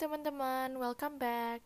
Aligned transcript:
teman-teman, 0.00 0.80
welcome 0.80 1.20
back. 1.20 1.60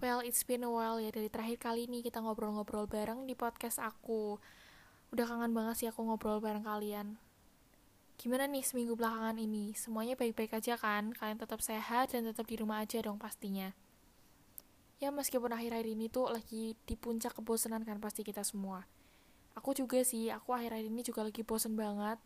Well, 0.00 0.24
it's 0.24 0.40
been 0.48 0.64
a 0.64 0.72
while 0.72 0.96
ya 0.96 1.12
dari 1.12 1.28
terakhir 1.28 1.60
kali 1.60 1.84
ini 1.84 2.00
kita 2.00 2.24
ngobrol-ngobrol 2.24 2.88
bareng 2.88 3.28
di 3.28 3.36
podcast 3.36 3.76
aku. 3.84 4.40
Udah 5.12 5.28
kangen 5.28 5.52
banget 5.52 5.84
sih 5.84 5.88
aku 5.92 6.00
ngobrol 6.08 6.40
bareng 6.40 6.64
kalian. 6.64 7.20
Gimana 8.16 8.48
nih 8.48 8.64
seminggu 8.64 8.96
belakangan 8.96 9.36
ini? 9.36 9.76
Semuanya 9.76 10.16
baik-baik 10.16 10.56
aja 10.56 10.80
kan? 10.80 11.12
Kalian 11.12 11.36
tetap 11.36 11.60
sehat 11.60 12.16
dan 12.16 12.24
tetap 12.24 12.48
di 12.48 12.56
rumah 12.56 12.80
aja 12.80 12.96
dong 13.04 13.20
pastinya. 13.20 13.76
Ya 14.96 15.12
meskipun 15.12 15.52
akhir-akhir 15.52 15.84
ini 15.84 16.08
tuh 16.08 16.32
lagi 16.32 16.80
di 16.88 16.96
puncak 16.96 17.36
kebosanan 17.36 17.84
kan 17.84 18.00
pasti 18.00 18.24
kita 18.24 18.40
semua. 18.40 18.88
Aku 19.52 19.76
juga 19.76 20.00
sih, 20.00 20.32
aku 20.32 20.56
akhir-akhir 20.56 20.88
ini 20.88 21.04
juga 21.04 21.28
lagi 21.28 21.44
bosen 21.44 21.76
banget 21.76 22.16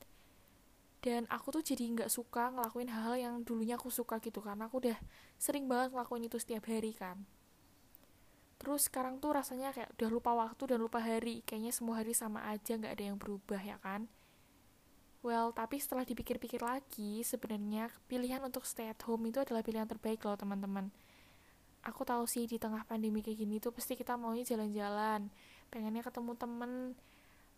dan 1.01 1.25
aku 1.33 1.49
tuh 1.57 1.65
jadi 1.65 1.85
nggak 1.97 2.11
suka 2.13 2.53
ngelakuin 2.53 2.93
hal-hal 2.93 3.17
yang 3.17 3.35
dulunya 3.41 3.81
aku 3.81 3.89
suka 3.89 4.21
gitu 4.21 4.45
karena 4.45 4.69
aku 4.69 4.85
udah 4.85 4.99
sering 5.41 5.65
banget 5.65 5.97
ngelakuin 5.97 6.29
itu 6.29 6.37
setiap 6.37 6.69
hari 6.69 6.93
kan. 6.93 7.25
Terus 8.61 8.93
sekarang 8.93 9.17
tuh 9.17 9.33
rasanya 9.33 9.73
kayak 9.73 9.97
udah 9.97 10.09
lupa 10.13 10.37
waktu 10.37 10.77
dan 10.77 10.85
lupa 10.85 11.01
hari. 11.01 11.41
Kayaknya 11.49 11.73
semua 11.73 12.05
hari 12.05 12.13
sama 12.13 12.45
aja 12.45 12.77
nggak 12.77 12.93
ada 12.93 13.05
yang 13.09 13.17
berubah 13.17 13.61
ya 13.65 13.81
kan? 13.81 14.13
Well 15.25 15.57
tapi 15.57 15.81
setelah 15.81 16.05
dipikir-pikir 16.05 16.61
lagi 16.61 17.25
sebenarnya 17.25 17.89
pilihan 18.05 18.45
untuk 18.45 18.69
stay 18.69 18.93
at 18.93 19.01
home 19.09 19.33
itu 19.33 19.41
adalah 19.41 19.65
pilihan 19.65 19.89
terbaik 19.89 20.21
loh 20.29 20.37
teman-teman. 20.37 20.93
Aku 21.81 22.05
tahu 22.05 22.29
sih 22.29 22.45
di 22.45 22.61
tengah 22.61 22.85
pandemi 22.85 23.25
kayak 23.25 23.41
gini 23.41 23.57
tuh 23.57 23.73
pasti 23.73 23.97
kita 23.97 24.21
maunya 24.21 24.45
jalan-jalan. 24.45 25.33
Pengennya 25.73 26.05
ketemu 26.05 26.37
temen. 26.37 26.73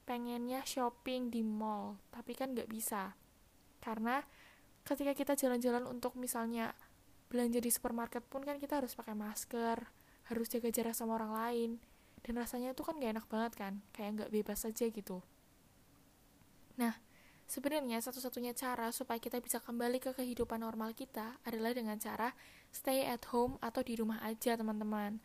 Pengennya 0.07 0.63
shopping 0.63 1.35
di 1.35 1.43
mall. 1.43 1.99
Tapi 2.15 2.39
kan 2.39 2.55
nggak 2.55 2.71
bisa 2.71 3.19
karena 3.83 4.23
ketika 4.87 5.13
kita 5.13 5.35
jalan-jalan 5.35 5.91
untuk 5.91 6.15
misalnya 6.15 6.71
belanja 7.27 7.59
di 7.59 7.71
supermarket 7.75 8.23
pun 8.31 8.47
kan 8.47 8.63
kita 8.63 8.79
harus 8.79 8.95
pakai 8.95 9.19
masker 9.19 9.83
harus 10.31 10.47
jaga 10.47 10.71
jarak 10.71 10.95
sama 10.95 11.19
orang 11.19 11.33
lain. 11.35 11.71
Dan 12.23 12.39
rasanya 12.39 12.71
itu 12.71 12.87
kan 12.87 13.03
gak 13.03 13.19
enak 13.19 13.27
banget 13.27 13.53
kan 13.59 13.73
kayak 13.91 14.11
nggak 14.15 14.31
bebas 14.31 14.63
saja 14.63 14.87
gitu. 14.87 15.19
Nah 16.79 16.95
sebenarnya 17.51 17.99
satu-satunya 17.99 18.55
cara 18.55 18.95
supaya 18.95 19.19
kita 19.19 19.43
bisa 19.43 19.59
kembali 19.59 19.99
ke 19.99 20.15
kehidupan 20.15 20.63
normal 20.63 20.95
kita 20.95 21.43
adalah 21.43 21.75
dengan 21.75 21.99
cara 21.99 22.31
stay 22.71 23.03
at 23.03 23.27
home 23.35 23.59
atau 23.59 23.83
di 23.83 23.99
rumah 23.99 24.23
aja 24.23 24.55
teman-teman. 24.55 25.19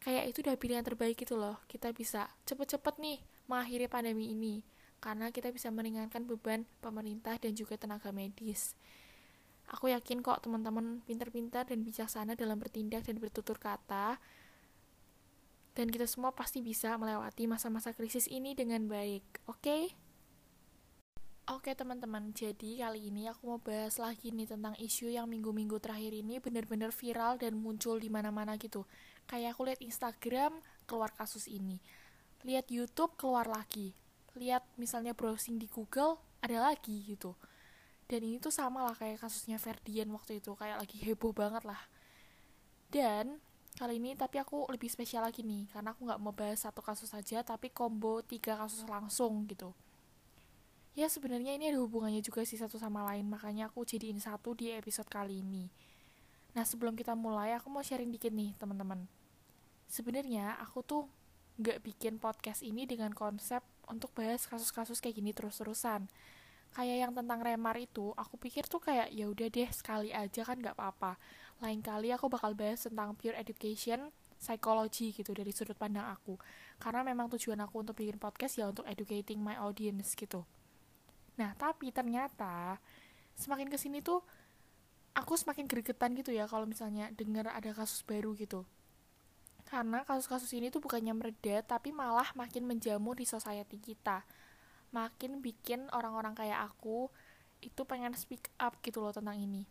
Kayak 0.00 0.24
itu 0.28 0.38
udah 0.44 0.56
pilihan 0.60 0.84
terbaik 0.84 1.16
gitu 1.16 1.40
loh. 1.40 1.56
Kita 1.64 1.88
bisa 1.96 2.28
cepet-cepet 2.44 3.00
nih 3.00 3.18
mengakhiri 3.48 3.88
pandemi 3.88 4.36
ini 4.36 4.60
karena 5.00 5.32
kita 5.32 5.48
bisa 5.50 5.72
meringankan 5.72 6.28
beban 6.28 6.68
pemerintah 6.84 7.40
dan 7.40 7.56
juga 7.56 7.80
tenaga 7.80 8.12
medis. 8.12 8.76
Aku 9.72 9.88
yakin 9.88 10.20
kok 10.20 10.44
teman-teman 10.44 11.00
pintar-pintar 11.08 11.64
dan 11.64 11.82
bijaksana 11.82 12.36
dalam 12.36 12.60
bertindak 12.60 13.06
dan 13.06 13.16
bertutur 13.16 13.56
kata, 13.56 14.20
dan 15.74 15.86
kita 15.88 16.04
semua 16.04 16.34
pasti 16.34 16.60
bisa 16.60 16.98
melewati 16.98 17.46
masa-masa 17.46 17.94
krisis 17.94 18.26
ini 18.26 18.52
dengan 18.52 18.84
baik, 18.90 19.22
oke? 19.46 19.62
Okay? 19.62 19.82
Oke 21.50 21.74
teman-teman, 21.74 22.30
jadi 22.30 22.86
kali 22.86 23.10
ini 23.10 23.26
aku 23.26 23.42
mau 23.50 23.58
bahas 23.58 23.98
lagi 23.98 24.30
nih 24.30 24.46
tentang 24.46 24.70
isu 24.78 25.10
yang 25.10 25.26
minggu-minggu 25.26 25.82
terakhir 25.82 26.14
ini 26.14 26.38
benar-benar 26.38 26.94
viral 26.94 27.42
dan 27.42 27.58
muncul 27.58 27.98
di 27.98 28.06
mana-mana 28.06 28.54
gitu. 28.54 28.86
Kayak 29.26 29.58
aku 29.58 29.66
lihat 29.66 29.80
Instagram 29.82 30.62
keluar 30.86 31.10
kasus 31.10 31.50
ini, 31.50 31.82
lihat 32.46 32.70
YouTube 32.70 33.18
keluar 33.18 33.50
lagi, 33.50 33.98
lihat 34.38 34.62
misalnya 34.78 35.16
browsing 35.16 35.58
di 35.58 35.66
Google 35.66 36.20
ada 36.40 36.70
lagi 36.70 37.02
gitu. 37.06 37.34
Dan 38.10 38.26
ini 38.26 38.42
tuh 38.42 38.50
sama 38.50 38.82
lah 38.82 38.94
kayak 38.98 39.22
kasusnya 39.22 39.58
Ferdian 39.62 40.10
waktu 40.10 40.42
itu 40.42 40.50
kayak 40.58 40.82
lagi 40.82 40.98
heboh 40.98 41.30
banget 41.30 41.62
lah. 41.62 41.78
Dan 42.90 43.38
kali 43.78 44.02
ini 44.02 44.18
tapi 44.18 44.42
aku 44.42 44.66
lebih 44.66 44.90
spesial 44.90 45.22
lagi 45.22 45.46
nih 45.46 45.70
karena 45.70 45.94
aku 45.94 46.10
nggak 46.10 46.18
mau 46.18 46.34
bahas 46.34 46.66
satu 46.66 46.82
kasus 46.82 47.14
saja 47.14 47.46
tapi 47.46 47.70
combo 47.70 48.18
tiga 48.26 48.58
kasus 48.58 48.82
langsung 48.90 49.46
gitu. 49.46 49.70
Ya 50.98 51.06
sebenarnya 51.06 51.54
ini 51.54 51.70
ada 51.70 51.78
hubungannya 51.78 52.18
juga 52.18 52.42
sih 52.42 52.58
satu 52.58 52.82
sama 52.82 53.06
lain 53.06 53.30
makanya 53.30 53.70
aku 53.70 53.86
jadiin 53.86 54.18
satu 54.18 54.58
di 54.58 54.74
episode 54.74 55.06
kali 55.06 55.38
ini. 55.38 55.70
Nah 56.58 56.66
sebelum 56.66 56.98
kita 56.98 57.14
mulai 57.14 57.54
aku 57.54 57.70
mau 57.70 57.80
sharing 57.80 58.10
dikit 58.10 58.34
nih 58.34 58.58
teman-teman. 58.58 59.06
Sebenarnya 59.86 60.58
aku 60.58 60.82
tuh 60.82 61.02
nggak 61.62 61.78
bikin 61.86 62.18
podcast 62.18 62.66
ini 62.66 62.90
dengan 62.90 63.14
konsep 63.14 63.62
untuk 63.90 64.14
bahas 64.14 64.46
kasus-kasus 64.46 65.02
kayak 65.02 65.18
gini 65.18 65.34
terus-terusan. 65.34 66.06
Kayak 66.70 66.96
yang 67.02 67.12
tentang 67.12 67.42
remar 67.42 67.74
itu 67.74 68.14
aku 68.14 68.38
pikir 68.38 68.70
tuh 68.70 68.78
kayak 68.78 69.10
ya 69.10 69.26
udah 69.26 69.50
deh 69.50 69.70
sekali 69.74 70.14
aja 70.14 70.46
kan 70.46 70.56
nggak 70.56 70.78
apa-apa. 70.78 71.18
Lain 71.60 71.82
kali 71.82 72.14
aku 72.14 72.30
bakal 72.30 72.54
bahas 72.54 72.86
tentang 72.86 73.12
pure 73.18 73.34
education 73.34 74.14
psychology 74.40 75.12
gitu 75.12 75.34
dari 75.34 75.50
sudut 75.50 75.74
pandang 75.74 76.06
aku. 76.08 76.38
Karena 76.78 77.02
memang 77.02 77.26
tujuan 77.34 77.58
aku 77.60 77.82
untuk 77.82 77.98
bikin 77.98 78.16
podcast 78.16 78.56
ya 78.56 78.70
untuk 78.70 78.86
educating 78.86 79.42
my 79.42 79.58
audience 79.58 80.14
gitu. 80.14 80.46
Nah 81.36 81.52
tapi 81.58 81.90
ternyata 81.90 82.78
semakin 83.34 83.66
ke 83.66 83.76
sini 83.76 83.98
tuh 83.98 84.22
aku 85.14 85.34
semakin 85.34 85.66
gregetan 85.66 86.14
gitu 86.14 86.30
ya 86.30 86.46
kalau 86.46 86.64
misalnya 86.64 87.10
dengar 87.18 87.50
ada 87.50 87.74
kasus 87.74 88.06
baru 88.06 88.32
gitu 88.38 88.62
karena 89.70 90.02
kasus-kasus 90.02 90.50
ini 90.58 90.66
tuh 90.74 90.82
bukannya 90.82 91.14
mereda, 91.14 91.62
tapi 91.62 91.94
malah 91.94 92.26
makin 92.34 92.66
menjamur 92.66 93.14
di 93.14 93.22
society 93.22 93.78
kita. 93.78 94.26
Makin 94.90 95.38
bikin 95.38 95.86
orang-orang 95.94 96.34
kayak 96.34 96.66
aku 96.74 97.06
itu 97.62 97.86
pengen 97.86 98.10
speak 98.18 98.50
up 98.58 98.74
gitu 98.82 98.98
loh 98.98 99.14
tentang 99.14 99.38
ini. 99.38 99.62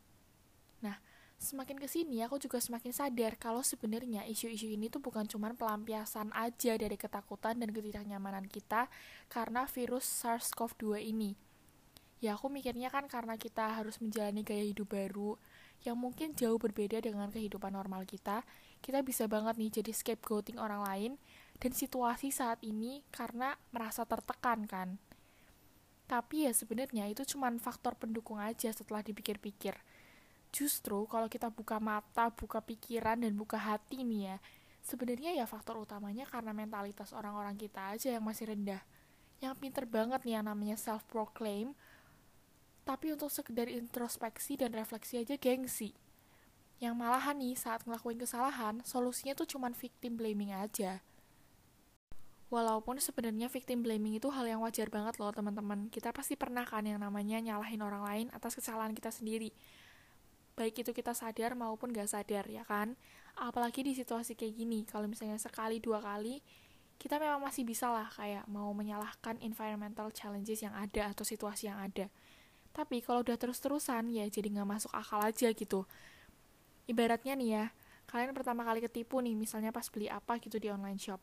Nah, 0.80 0.96
semakin 1.36 1.76
ke 1.76 1.92
sini 1.92 2.24
aku 2.24 2.40
juga 2.40 2.64
semakin 2.64 2.96
sadar 2.96 3.36
kalau 3.36 3.60
sebenarnya 3.60 4.24
isu-isu 4.24 4.72
ini 4.72 4.88
tuh 4.88 5.04
bukan 5.04 5.28
cuma 5.28 5.52
pelampiasan 5.52 6.32
aja 6.32 6.80
dari 6.80 6.96
ketakutan 6.96 7.60
dan 7.60 7.68
ketidaknyamanan 7.68 8.48
kita 8.48 8.88
karena 9.28 9.68
virus 9.68 10.08
SARS-CoV-2 10.24 11.12
ini. 11.12 11.36
Ya 12.24 12.40
aku 12.40 12.48
mikirnya 12.48 12.88
kan 12.88 13.12
karena 13.12 13.36
kita 13.36 13.76
harus 13.76 14.00
menjalani 14.00 14.48
gaya 14.48 14.64
hidup 14.64 14.96
baru 14.96 15.36
yang 15.88 15.96
mungkin 15.96 16.36
jauh 16.36 16.60
berbeda 16.60 17.00
dengan 17.00 17.32
kehidupan 17.32 17.72
normal 17.72 18.04
kita, 18.04 18.44
kita 18.84 19.00
bisa 19.04 19.28
banget 19.32 19.56
nih 19.56 19.72
jadi 19.80 19.92
scapegoating 19.96 20.60
orang 20.60 20.84
lain 20.84 21.12
dan 21.60 21.72
situasi 21.72 22.32
saat 22.32 22.60
ini 22.64 23.04
karena 23.12 23.56
merasa 23.72 24.04
tertekan 24.04 24.68
kan. 24.68 25.00
Tapi 26.10 26.50
ya 26.50 26.52
sebenarnya 26.56 27.06
itu 27.06 27.22
cuma 27.36 27.54
faktor 27.62 27.94
pendukung 27.94 28.42
aja 28.42 28.74
setelah 28.74 29.06
dipikir-pikir. 29.06 29.78
Justru 30.50 31.06
kalau 31.06 31.30
kita 31.30 31.54
buka 31.54 31.78
mata, 31.78 32.34
buka 32.34 32.58
pikiran, 32.66 33.22
dan 33.22 33.38
buka 33.38 33.62
hati 33.62 34.02
nih 34.02 34.34
ya, 34.34 34.38
sebenarnya 34.82 35.38
ya 35.38 35.46
faktor 35.46 35.78
utamanya 35.78 36.26
karena 36.26 36.50
mentalitas 36.50 37.14
orang-orang 37.14 37.54
kita 37.54 37.94
aja 37.94 38.10
yang 38.10 38.26
masih 38.26 38.50
rendah. 38.50 38.82
Yang 39.38 39.54
pinter 39.62 39.86
banget 39.86 40.26
nih 40.26 40.42
yang 40.42 40.50
namanya 40.50 40.76
self-proclaim, 40.82 41.78
tapi 42.90 43.14
untuk 43.14 43.30
sekedar 43.30 43.70
introspeksi 43.70 44.58
dan 44.58 44.74
refleksi 44.74 45.22
aja 45.22 45.38
gengsi 45.38 45.94
yang 46.80 46.96
malahan 46.96 47.36
nih 47.36 47.60
saat 47.60 47.84
ngelakuin 47.84 48.16
kesalahan, 48.16 48.80
solusinya 48.88 49.36
tuh 49.36 49.44
cuman 49.44 49.76
victim 49.76 50.16
blaming 50.16 50.56
aja. 50.56 51.04
Walaupun 52.48 52.98
sebenarnya 53.04 53.52
victim 53.52 53.84
blaming 53.84 54.18
itu 54.18 54.32
hal 54.32 54.48
yang 54.48 54.64
wajar 54.64 54.88
banget 54.88 55.20
loh 55.20 55.30
teman-teman. 55.30 55.92
Kita 55.92 56.16
pasti 56.16 56.40
pernah 56.40 56.64
kan 56.64 56.82
yang 56.88 57.04
namanya 57.04 57.38
nyalahin 57.44 57.84
orang 57.84 58.02
lain 58.08 58.28
atas 58.32 58.58
kesalahan 58.58 58.96
kita 58.96 59.12
sendiri. 59.12 59.52
Baik 60.56 60.82
itu 60.88 60.96
kita 60.96 61.12
sadar 61.12 61.54
maupun 61.54 61.92
gak 61.92 62.10
sadar 62.10 62.48
ya 62.48 62.64
kan. 62.64 62.96
Apalagi 63.36 63.84
di 63.84 63.94
situasi 63.94 64.34
kayak 64.40 64.56
gini, 64.56 64.88
kalau 64.88 65.06
misalnya 65.06 65.38
sekali 65.38 65.84
dua 65.84 66.00
kali, 66.00 66.40
kita 66.96 67.20
memang 67.20 67.44
masih 67.44 67.68
bisa 67.68 67.92
lah 67.92 68.08
kayak 68.08 68.48
mau 68.48 68.72
menyalahkan 68.72 69.36
environmental 69.44 70.10
challenges 70.16 70.64
yang 70.64 70.74
ada 70.74 71.12
atau 71.12 71.28
situasi 71.28 71.68
yang 71.68 71.78
ada. 71.78 72.08
Tapi 72.80 73.04
kalau 73.04 73.28
udah 73.28 73.36
terus-terusan 73.36 74.08
ya 74.08 74.24
jadi 74.32 74.56
gak 74.56 74.64
masuk 74.64 74.92
akal 74.96 75.20
aja 75.20 75.52
gitu. 75.52 75.84
Ibaratnya 76.88 77.36
nih 77.36 77.50
ya 77.52 77.66
kalian 78.08 78.32
pertama 78.32 78.64
kali 78.64 78.80
ketipu 78.80 79.20
nih 79.20 79.36
misalnya 79.36 79.76
pas 79.76 79.84
beli 79.92 80.08
apa 80.08 80.40
gitu 80.40 80.64
di 80.64 80.72
online 80.72 80.96
shop. 80.96 81.20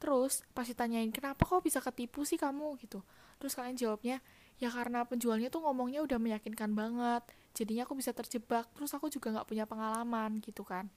Terus 0.00 0.40
pas 0.56 0.64
ditanyain 0.64 1.12
kenapa 1.12 1.44
kok 1.44 1.60
bisa 1.60 1.84
ketipu 1.84 2.24
sih 2.24 2.40
kamu? 2.40 2.80
gitu. 2.80 3.04
Terus 3.36 3.52
kalian 3.52 3.76
jawabnya 3.76 4.24
ya 4.56 4.72
karena 4.72 5.04
penjualnya 5.04 5.52
tuh 5.52 5.60
ngomongnya 5.68 6.00
udah 6.08 6.16
meyakinkan 6.16 6.72
banget. 6.72 7.20
Jadinya 7.52 7.84
aku 7.84 7.92
bisa 7.92 8.16
terjebak. 8.16 8.64
Terus 8.72 8.96
aku 8.96 9.12
juga 9.12 9.28
nggak 9.28 9.44
punya 9.44 9.68
pengalaman 9.68 10.40
gitu 10.40 10.64
kan. 10.64 10.88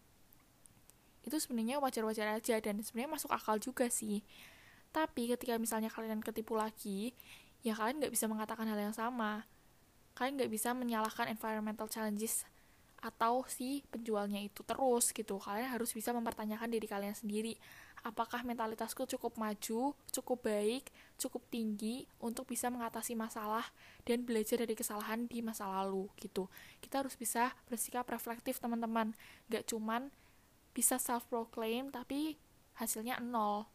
Itu 1.19 1.35
sebenarnya 1.35 1.83
wajar-wajar 1.83 2.39
aja 2.39 2.63
dan 2.63 2.79
sebenarnya 2.79 3.11
masuk 3.19 3.35
akal 3.35 3.59
juga 3.59 3.91
sih. 3.91 4.23
Tapi 4.95 5.35
ketika 5.35 5.59
misalnya 5.59 5.91
kalian 5.91 6.23
ketipu 6.23 6.55
lagi 6.55 7.11
ya 7.61 7.75
kalian 7.75 8.01
nggak 8.01 8.13
bisa 8.13 8.25
mengatakan 8.25 8.65
hal 8.65 8.79
yang 8.79 8.95
sama 8.95 9.45
kalian 10.21 10.37
nggak 10.37 10.53
bisa 10.53 10.77
menyalahkan 10.77 11.33
environmental 11.33 11.89
challenges 11.89 12.45
atau 13.01 13.41
si 13.49 13.81
penjualnya 13.89 14.37
itu 14.37 14.61
terus 14.61 15.09
gitu 15.09 15.41
kalian 15.41 15.73
harus 15.73 15.89
bisa 15.89 16.13
mempertanyakan 16.13 16.69
diri 16.69 16.85
kalian 16.85 17.17
sendiri 17.17 17.57
apakah 18.01 18.41
mentalitasku 18.41 19.05
cukup 19.05 19.37
maju, 19.37 19.93
cukup 20.09 20.39
baik, 20.41 20.89
cukup 21.17 21.41
tinggi 21.53 22.09
untuk 22.17 22.49
bisa 22.49 22.69
mengatasi 22.73 23.13
masalah 23.13 23.65
dan 24.05 24.25
belajar 24.25 24.65
dari 24.65 24.73
kesalahan 24.73 25.29
di 25.29 25.45
masa 25.45 25.69
lalu 25.69 26.09
gitu. 26.17 26.49
Kita 26.81 27.05
harus 27.05 27.13
bisa 27.13 27.53
bersikap 27.69 28.09
reflektif 28.09 28.57
teman-teman, 28.57 29.13
gak 29.53 29.69
cuman 29.69 30.09
bisa 30.73 30.97
self 30.97 31.29
proclaim 31.29 31.93
tapi 31.93 32.41
hasilnya 32.77 33.21
nol. 33.21 33.69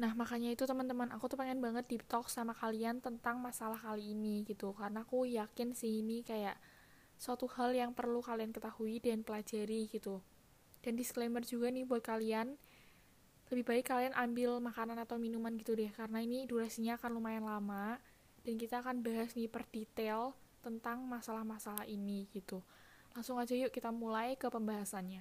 Nah 0.00 0.16
makanya 0.16 0.48
itu 0.48 0.64
teman-teman 0.64 1.12
aku 1.12 1.28
tuh 1.28 1.36
pengen 1.36 1.60
banget 1.60 1.84
deep 1.88 2.04
talk 2.08 2.32
sama 2.32 2.56
kalian 2.56 3.04
tentang 3.04 3.36
masalah 3.42 3.76
kali 3.76 4.16
ini 4.16 4.44
gitu. 4.48 4.72
Karena 4.72 5.04
aku 5.04 5.28
yakin 5.28 5.76
sih 5.76 6.00
ini 6.00 6.24
kayak 6.24 6.56
suatu 7.20 7.44
hal 7.58 7.76
yang 7.76 7.92
perlu 7.92 8.24
kalian 8.24 8.50
ketahui 8.50 8.98
dan 9.02 9.20
pelajari 9.20 9.90
gitu. 9.92 10.24
Dan 10.82 10.96
disclaimer 10.96 11.44
juga 11.44 11.68
nih 11.68 11.84
buat 11.84 12.02
kalian 12.02 12.56
lebih 13.52 13.68
baik 13.68 13.92
kalian 13.92 14.16
ambil 14.16 14.64
makanan 14.64 14.96
atau 14.96 15.20
minuman 15.20 15.52
gitu 15.60 15.76
deh 15.76 15.92
karena 15.92 16.24
ini 16.24 16.48
durasinya 16.48 16.96
akan 16.96 17.20
lumayan 17.20 17.44
lama 17.44 18.00
dan 18.48 18.56
kita 18.56 18.80
akan 18.80 19.04
bahas 19.04 19.36
nih 19.36 19.44
per 19.44 19.68
detail 19.68 20.32
tentang 20.64 21.04
masalah-masalah 21.04 21.84
ini 21.84 22.32
gitu. 22.32 22.64
Langsung 23.12 23.36
aja 23.36 23.52
yuk 23.52 23.68
kita 23.68 23.92
mulai 23.92 24.40
ke 24.40 24.48
pembahasannya. 24.48 25.20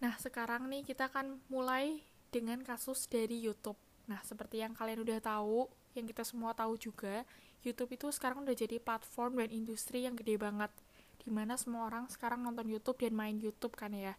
Nah 0.00 0.14
sekarang 0.16 0.72
nih 0.72 0.80
kita 0.80 1.12
akan 1.12 1.44
mulai 1.52 2.00
dengan 2.30 2.62
kasus 2.62 3.06
dari 3.06 3.38
YouTube. 3.40 3.78
Nah, 4.06 4.22
seperti 4.22 4.62
yang 4.62 4.72
kalian 4.72 5.02
udah 5.02 5.18
tahu, 5.18 5.66
yang 5.98 6.06
kita 6.06 6.22
semua 6.22 6.54
tahu 6.54 6.78
juga, 6.78 7.26
YouTube 7.66 7.98
itu 7.98 8.06
sekarang 8.14 8.46
udah 8.46 8.54
jadi 8.54 8.78
platform 8.78 9.42
dan 9.42 9.50
industri 9.50 10.06
yang 10.06 10.14
gede 10.14 10.38
banget. 10.38 10.70
Di 11.18 11.34
mana 11.34 11.58
semua 11.58 11.90
orang 11.90 12.06
sekarang 12.06 12.46
nonton 12.46 12.70
YouTube 12.70 13.02
dan 13.02 13.18
main 13.18 13.34
YouTube 13.34 13.74
kan 13.74 13.90
ya. 13.90 14.14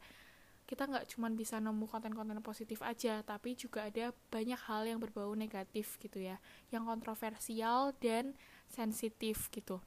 Kita 0.67 0.83
nggak 0.83 1.15
cuma 1.15 1.31
bisa 1.31 1.63
nemu 1.63 1.87
konten-konten 1.87 2.43
positif 2.43 2.83
aja, 2.83 3.23
tapi 3.23 3.55
juga 3.55 3.87
ada 3.87 4.11
banyak 4.27 4.59
hal 4.67 4.83
yang 4.83 4.99
berbau 4.99 5.31
negatif 5.31 5.95
gitu 6.03 6.19
ya. 6.19 6.43
Yang 6.67 6.83
kontroversial 6.91 7.95
dan 8.03 8.35
sensitif 8.67 9.47
gitu. 9.47 9.79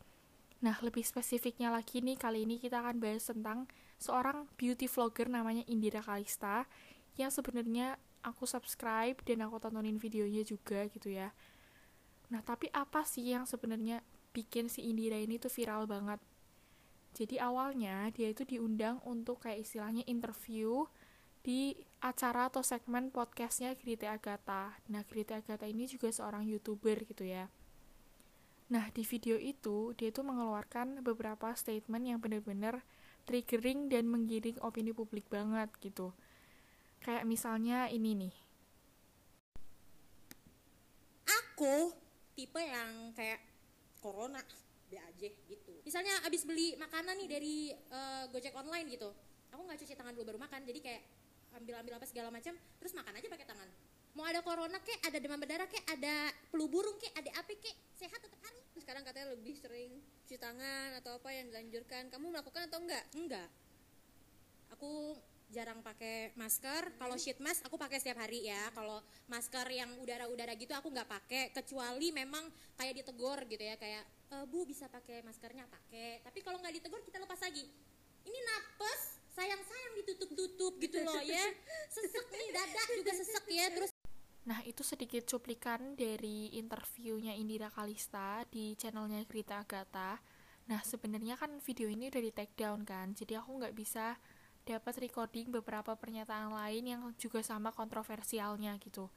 Nah, 0.64 0.76
lebih 0.80 1.04
spesifiknya 1.04 1.68
lagi 1.68 2.00
nih, 2.00 2.16
kali 2.16 2.48
ini 2.48 2.56
kita 2.56 2.80
akan 2.80 2.96
bahas 2.96 3.28
tentang 3.28 3.68
seorang 4.00 4.48
beauty 4.56 4.88
vlogger 4.88 5.28
namanya 5.28 5.64
Indira 5.68 6.00
Kalista 6.00 6.64
yang 7.20 7.28
sebenarnya 7.28 8.00
aku 8.24 8.44
subscribe 8.44 9.16
dan 9.24 9.44
aku 9.44 9.60
tontonin 9.60 9.96
videonya 9.96 10.44
juga 10.44 10.86
gitu 10.92 11.12
ya 11.12 11.32
nah 12.30 12.40
tapi 12.44 12.70
apa 12.70 13.02
sih 13.02 13.26
yang 13.26 13.44
sebenarnya 13.44 14.04
bikin 14.30 14.70
si 14.70 14.86
Indira 14.86 15.18
ini 15.18 15.36
tuh 15.42 15.50
viral 15.50 15.90
banget 15.90 16.22
jadi 17.10 17.42
awalnya 17.42 18.08
dia 18.14 18.30
itu 18.30 18.46
diundang 18.46 19.02
untuk 19.02 19.42
kayak 19.42 19.66
istilahnya 19.66 20.06
interview 20.06 20.86
di 21.40 21.72
acara 22.04 22.52
atau 22.52 22.60
segmen 22.60 23.08
podcastnya 23.08 23.72
Grite 23.74 24.04
Agatha. 24.04 24.76
Nah, 24.92 25.02
Grite 25.08 25.40
Agatha 25.40 25.64
ini 25.64 25.88
juga 25.88 26.12
seorang 26.12 26.44
youtuber 26.44 27.00
gitu 27.08 27.24
ya. 27.24 27.48
Nah, 28.70 28.86
di 28.94 29.02
video 29.02 29.34
itu 29.40 29.96
dia 29.98 30.14
itu 30.14 30.22
mengeluarkan 30.22 31.02
beberapa 31.02 31.50
statement 31.56 32.06
yang 32.06 32.18
benar-benar 32.22 32.86
triggering 33.26 33.90
dan 33.90 34.06
menggiring 34.06 34.60
opini 34.62 34.94
publik 34.94 35.26
banget 35.26 35.72
gitu. 35.82 36.14
Kayak 37.00 37.24
misalnya 37.24 37.88
ini 37.88 38.28
nih. 38.28 38.34
Aku 41.28 41.92
tipe 42.36 42.60
yang 42.60 43.12
kayak 43.16 43.40
corona 44.00 44.40
be 44.90 44.96
aja 44.98 45.28
gitu. 45.28 45.74
Misalnya 45.84 46.12
abis 46.26 46.44
beli 46.44 46.74
makanan 46.76 47.14
nih 47.24 47.28
dari 47.28 47.56
uh, 47.92 48.24
Gojek 48.32 48.56
online 48.56 48.88
gitu. 48.90 49.12
Aku 49.52 49.62
nggak 49.64 49.78
cuci 49.80 49.94
tangan 49.96 50.12
dulu 50.16 50.34
baru 50.34 50.40
makan. 50.40 50.64
Jadi 50.66 50.80
kayak 50.82 51.02
ambil-ambil 51.56 51.98
apa 51.98 52.06
segala 52.06 52.28
macam 52.30 52.54
terus 52.54 52.92
makan 52.94 53.12
aja 53.16 53.26
pakai 53.28 53.46
tangan. 53.48 53.68
Mau 54.10 54.26
ada 54.26 54.42
corona 54.42 54.78
kek, 54.82 55.06
ada 55.06 55.22
demam 55.22 55.38
berdarah 55.38 55.70
kek, 55.70 55.86
ada 55.86 56.34
flu 56.50 56.66
burung 56.66 56.98
kek, 56.98 57.14
ada 57.14 57.30
apa 57.38 57.54
kek, 57.54 57.76
sehat 57.94 58.18
tetap 58.18 58.42
harus. 58.42 58.64
Terus 58.74 58.82
sekarang 58.82 59.06
katanya 59.06 59.38
lebih 59.38 59.54
sering 59.54 60.02
cuci 60.26 60.34
tangan 60.34 60.98
atau 60.98 61.22
apa 61.22 61.30
yang 61.30 61.46
dilanjurkan. 61.54 62.10
Kamu 62.10 62.34
melakukan 62.34 62.66
atau 62.66 62.82
enggak? 62.82 63.04
Enggak. 63.14 63.48
Aku 64.74 65.14
jarang 65.50 65.82
pakai 65.82 66.32
masker. 66.38 66.94
Kalau 66.96 67.18
sheet 67.18 67.42
mask 67.42 67.66
aku 67.66 67.76
pakai 67.76 67.98
setiap 67.98 68.22
hari 68.22 68.46
ya. 68.46 68.70
Kalau 68.72 69.02
masker 69.26 69.66
yang 69.70 69.90
udara-udara 69.98 70.54
gitu 70.54 70.72
aku 70.72 70.88
nggak 70.88 71.10
pakai 71.10 71.42
kecuali 71.50 72.14
memang 72.14 72.46
kayak 72.78 73.02
ditegur 73.02 73.44
gitu 73.50 73.60
ya 73.60 73.76
kayak 73.76 74.06
e, 74.30 74.36
Bu 74.46 74.64
bisa 74.64 74.86
pakai 74.86 75.26
maskernya 75.26 75.66
pakai. 75.66 76.22
Tapi 76.22 76.38
kalau 76.40 76.62
nggak 76.62 76.74
ditegur 76.80 77.02
kita 77.02 77.18
lepas 77.20 77.42
lagi. 77.42 77.66
Ini 78.24 78.38
napes 78.46 79.20
sayang-sayang 79.34 79.92
ditutup-tutup 80.02 80.78
gitu 80.78 80.98
loh 81.02 81.20
ya. 81.20 81.44
Sesek 81.90 82.26
nih 82.30 82.48
dada 82.54 82.82
juga 82.94 83.12
sesek 83.14 83.44
ya. 83.50 83.66
Terus 83.74 83.90
Nah, 84.40 84.64
itu 84.64 84.80
sedikit 84.80 85.28
cuplikan 85.28 85.94
dari 85.94 86.48
interviewnya 86.56 87.36
Indira 87.36 87.68
Kalista 87.68 88.40
di 88.48 88.72
channelnya 88.72 89.22
Grita 89.28 89.60
Agatha. 89.60 90.16
Nah, 90.66 90.80
sebenarnya 90.80 91.36
kan 91.36 91.60
video 91.60 91.92
ini 91.92 92.08
udah 92.08 92.22
di 92.24 92.32
take 92.32 92.56
down 92.56 92.86
kan, 92.86 93.12
jadi 93.12 93.42
aku 93.42 93.60
nggak 93.60 93.74
bisa 93.76 94.16
dapat 94.64 95.00
recording 95.00 95.48
beberapa 95.50 95.96
pernyataan 95.96 96.52
lain 96.52 96.84
yang 96.84 97.02
juga 97.16 97.40
sama 97.40 97.72
kontroversialnya 97.72 98.76
gitu. 98.80 99.08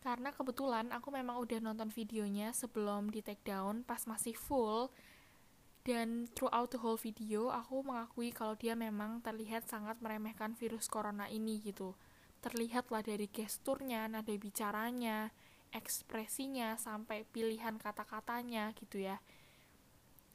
Karena 0.00 0.32
kebetulan 0.32 0.88
aku 0.96 1.12
memang 1.12 1.36
udah 1.44 1.60
nonton 1.60 1.92
videonya 1.92 2.56
sebelum 2.56 3.12
di 3.12 3.20
take 3.20 3.44
down 3.44 3.84
pas 3.84 4.00
masih 4.08 4.32
full. 4.32 4.88
Dan 5.80 6.28
throughout 6.36 6.68
the 6.72 6.80
whole 6.80 7.00
video 7.00 7.48
aku 7.48 7.80
mengakui 7.80 8.32
kalau 8.32 8.52
dia 8.52 8.76
memang 8.76 9.24
terlihat 9.24 9.64
sangat 9.64 9.96
meremehkan 10.00 10.52
virus 10.56 10.88
corona 10.88 11.28
ini 11.28 11.60
gitu. 11.60 11.96
Terlihat 12.40 12.88
lah 12.88 13.04
dari 13.04 13.28
gesturnya, 13.28 14.08
nada 14.08 14.32
bicaranya, 14.32 15.28
ekspresinya, 15.72 16.76
sampai 16.80 17.28
pilihan 17.28 17.76
kata-katanya 17.76 18.72
gitu 18.76 19.04
ya 19.04 19.20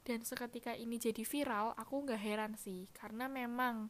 dan 0.05 0.21
seketika 0.21 0.77
ini 0.77 1.01
jadi 1.01 1.25
viral 1.25 1.73
aku 1.73 2.05
nggak 2.05 2.21
heran 2.21 2.53
sih 2.55 2.85
karena 2.93 3.25
memang 3.25 3.89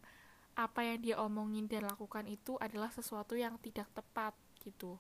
apa 0.56 0.88
yang 0.88 1.04
dia 1.04 1.16
omongin 1.20 1.68
dan 1.68 1.84
lakukan 1.84 2.24
itu 2.32 2.56
adalah 2.64 2.88
sesuatu 2.88 3.36
yang 3.36 3.60
tidak 3.60 3.92
tepat 3.92 4.32
gitu 4.64 4.96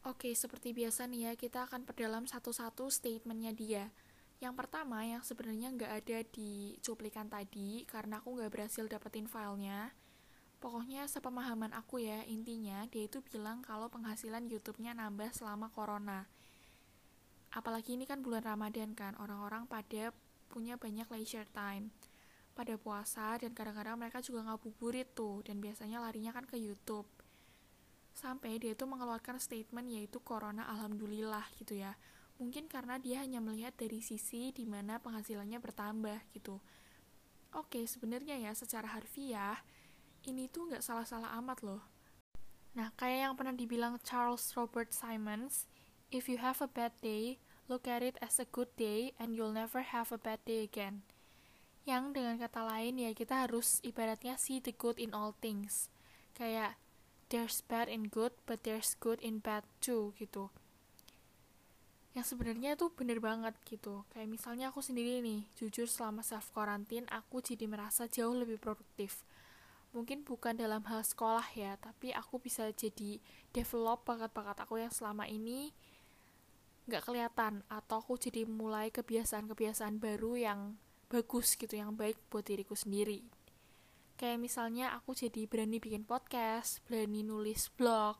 Oke, 0.00 0.32
seperti 0.32 0.72
biasa 0.72 1.04
nih 1.12 1.28
ya, 1.28 1.32
kita 1.36 1.68
akan 1.68 1.84
perdalam 1.84 2.24
satu-satu 2.24 2.88
statementnya 2.88 3.52
dia. 3.52 3.84
Yang 4.40 4.64
pertama, 4.64 5.04
yang 5.04 5.20
sebenarnya 5.20 5.76
nggak 5.76 5.92
ada 5.92 6.18
di 6.24 6.72
cuplikan 6.80 7.28
tadi, 7.28 7.84
karena 7.84 8.16
aku 8.16 8.40
nggak 8.40 8.48
berhasil 8.48 8.88
dapetin 8.88 9.28
filenya. 9.28 9.92
Pokoknya 10.56 11.04
sepemahaman 11.04 11.76
aku 11.76 12.00
ya, 12.00 12.24
intinya 12.24 12.88
dia 12.88 13.12
itu 13.12 13.20
bilang 13.20 13.60
kalau 13.60 13.92
penghasilan 13.92 14.48
YouTube-nya 14.48 14.96
nambah 14.96 15.36
selama 15.36 15.68
corona 15.68 16.24
apalagi 17.50 17.98
ini 17.98 18.06
kan 18.06 18.22
bulan 18.22 18.46
Ramadan 18.46 18.94
kan 18.94 19.18
orang-orang 19.18 19.66
pada 19.66 20.14
punya 20.50 20.74
banyak 20.74 21.06
leisure 21.10 21.46
time. 21.54 21.94
Pada 22.50 22.74
puasa 22.76 23.38
dan 23.38 23.54
kadang-kadang 23.54 23.96
mereka 23.96 24.18
juga 24.20 24.44
ngabuburit 24.50 25.14
tuh 25.14 25.40
dan 25.46 25.62
biasanya 25.62 26.02
larinya 26.02 26.34
kan 26.34 26.44
ke 26.44 26.58
YouTube. 26.58 27.06
Sampai 28.10 28.58
dia 28.58 28.74
itu 28.74 28.84
mengeluarkan 28.84 29.38
statement 29.38 29.86
yaitu 29.88 30.18
corona 30.20 30.66
alhamdulillah 30.66 31.46
gitu 31.56 31.78
ya. 31.78 31.94
Mungkin 32.42 32.66
karena 32.66 32.98
dia 32.98 33.22
hanya 33.22 33.38
melihat 33.38 33.72
dari 33.78 34.02
sisi 34.02 34.50
di 34.50 34.66
mana 34.66 34.98
penghasilannya 34.98 35.62
bertambah 35.62 36.18
gitu. 36.34 36.58
Oke 37.54 37.86
sebenarnya 37.86 38.36
ya 38.36 38.52
secara 38.52 38.98
harfiah 38.98 39.62
ini 40.26 40.50
tuh 40.50 40.68
nggak 40.68 40.84
salah-salah 40.84 41.38
amat 41.40 41.62
loh. 41.64 41.82
Nah 42.74 42.90
kayak 42.98 43.30
yang 43.30 43.34
pernah 43.38 43.54
dibilang 43.54 43.96
Charles 44.02 44.52
Robert 44.58 44.90
Simons 44.90 45.69
If 46.10 46.26
you 46.26 46.42
have 46.42 46.58
a 46.58 46.66
bad 46.66 46.90
day, 46.98 47.38
look 47.70 47.86
at 47.86 48.02
it 48.02 48.18
as 48.18 48.42
a 48.42 48.50
good 48.50 48.74
day 48.74 49.14
and 49.14 49.30
you'll 49.30 49.54
never 49.54 49.86
have 49.86 50.10
a 50.10 50.18
bad 50.18 50.42
day 50.42 50.66
again. 50.66 51.06
Yang 51.86 52.18
dengan 52.18 52.34
kata 52.34 52.66
lain 52.66 52.98
ya 52.98 53.14
kita 53.14 53.46
harus 53.46 53.78
ibaratnya 53.86 54.34
see 54.34 54.58
the 54.58 54.74
good 54.74 54.98
in 54.98 55.14
all 55.14 55.38
things. 55.38 55.86
Kayak 56.34 56.74
there's 57.30 57.62
bad 57.62 57.86
in 57.86 58.10
good 58.10 58.34
but 58.42 58.66
there's 58.66 58.98
good 58.98 59.22
in 59.22 59.38
bad 59.38 59.62
too 59.78 60.10
gitu. 60.18 60.50
Yang 62.10 62.34
sebenarnya 62.34 62.74
tuh 62.74 62.90
bener 62.90 63.22
banget 63.22 63.54
gitu. 63.62 64.02
Kayak 64.10 64.34
misalnya 64.34 64.74
aku 64.74 64.82
sendiri 64.82 65.22
nih, 65.22 65.46
jujur 65.54 65.86
selama 65.86 66.26
self 66.26 66.50
quarantine 66.50 67.06
aku 67.06 67.38
jadi 67.38 67.70
merasa 67.70 68.10
jauh 68.10 68.34
lebih 68.34 68.58
produktif 68.58 69.22
mungkin 69.90 70.22
bukan 70.22 70.54
dalam 70.54 70.86
hal 70.86 71.02
sekolah 71.02 71.46
ya, 71.58 71.74
tapi 71.82 72.14
aku 72.14 72.38
bisa 72.38 72.70
jadi 72.70 73.18
develop 73.50 74.06
bakat-bakat 74.06 74.62
aku 74.62 74.78
yang 74.78 74.92
selama 74.94 75.26
ini 75.26 75.74
nggak 76.90 77.06
kelihatan 77.06 77.62
atau 77.70 78.02
aku 78.02 78.18
jadi 78.18 78.42
mulai 78.42 78.90
kebiasaan-kebiasaan 78.90 80.02
baru 80.02 80.34
yang 80.34 80.60
bagus 81.06 81.54
gitu 81.54 81.78
yang 81.78 81.94
baik 81.94 82.18
buat 82.26 82.42
diriku 82.42 82.74
sendiri. 82.74 83.22
Kayak 84.18 84.42
misalnya 84.42 84.92
aku 84.98 85.14
jadi 85.14 85.46
berani 85.46 85.78
bikin 85.78 86.02
podcast 86.02 86.82
berani 86.90 87.22
nulis 87.22 87.70
blog 87.78 88.18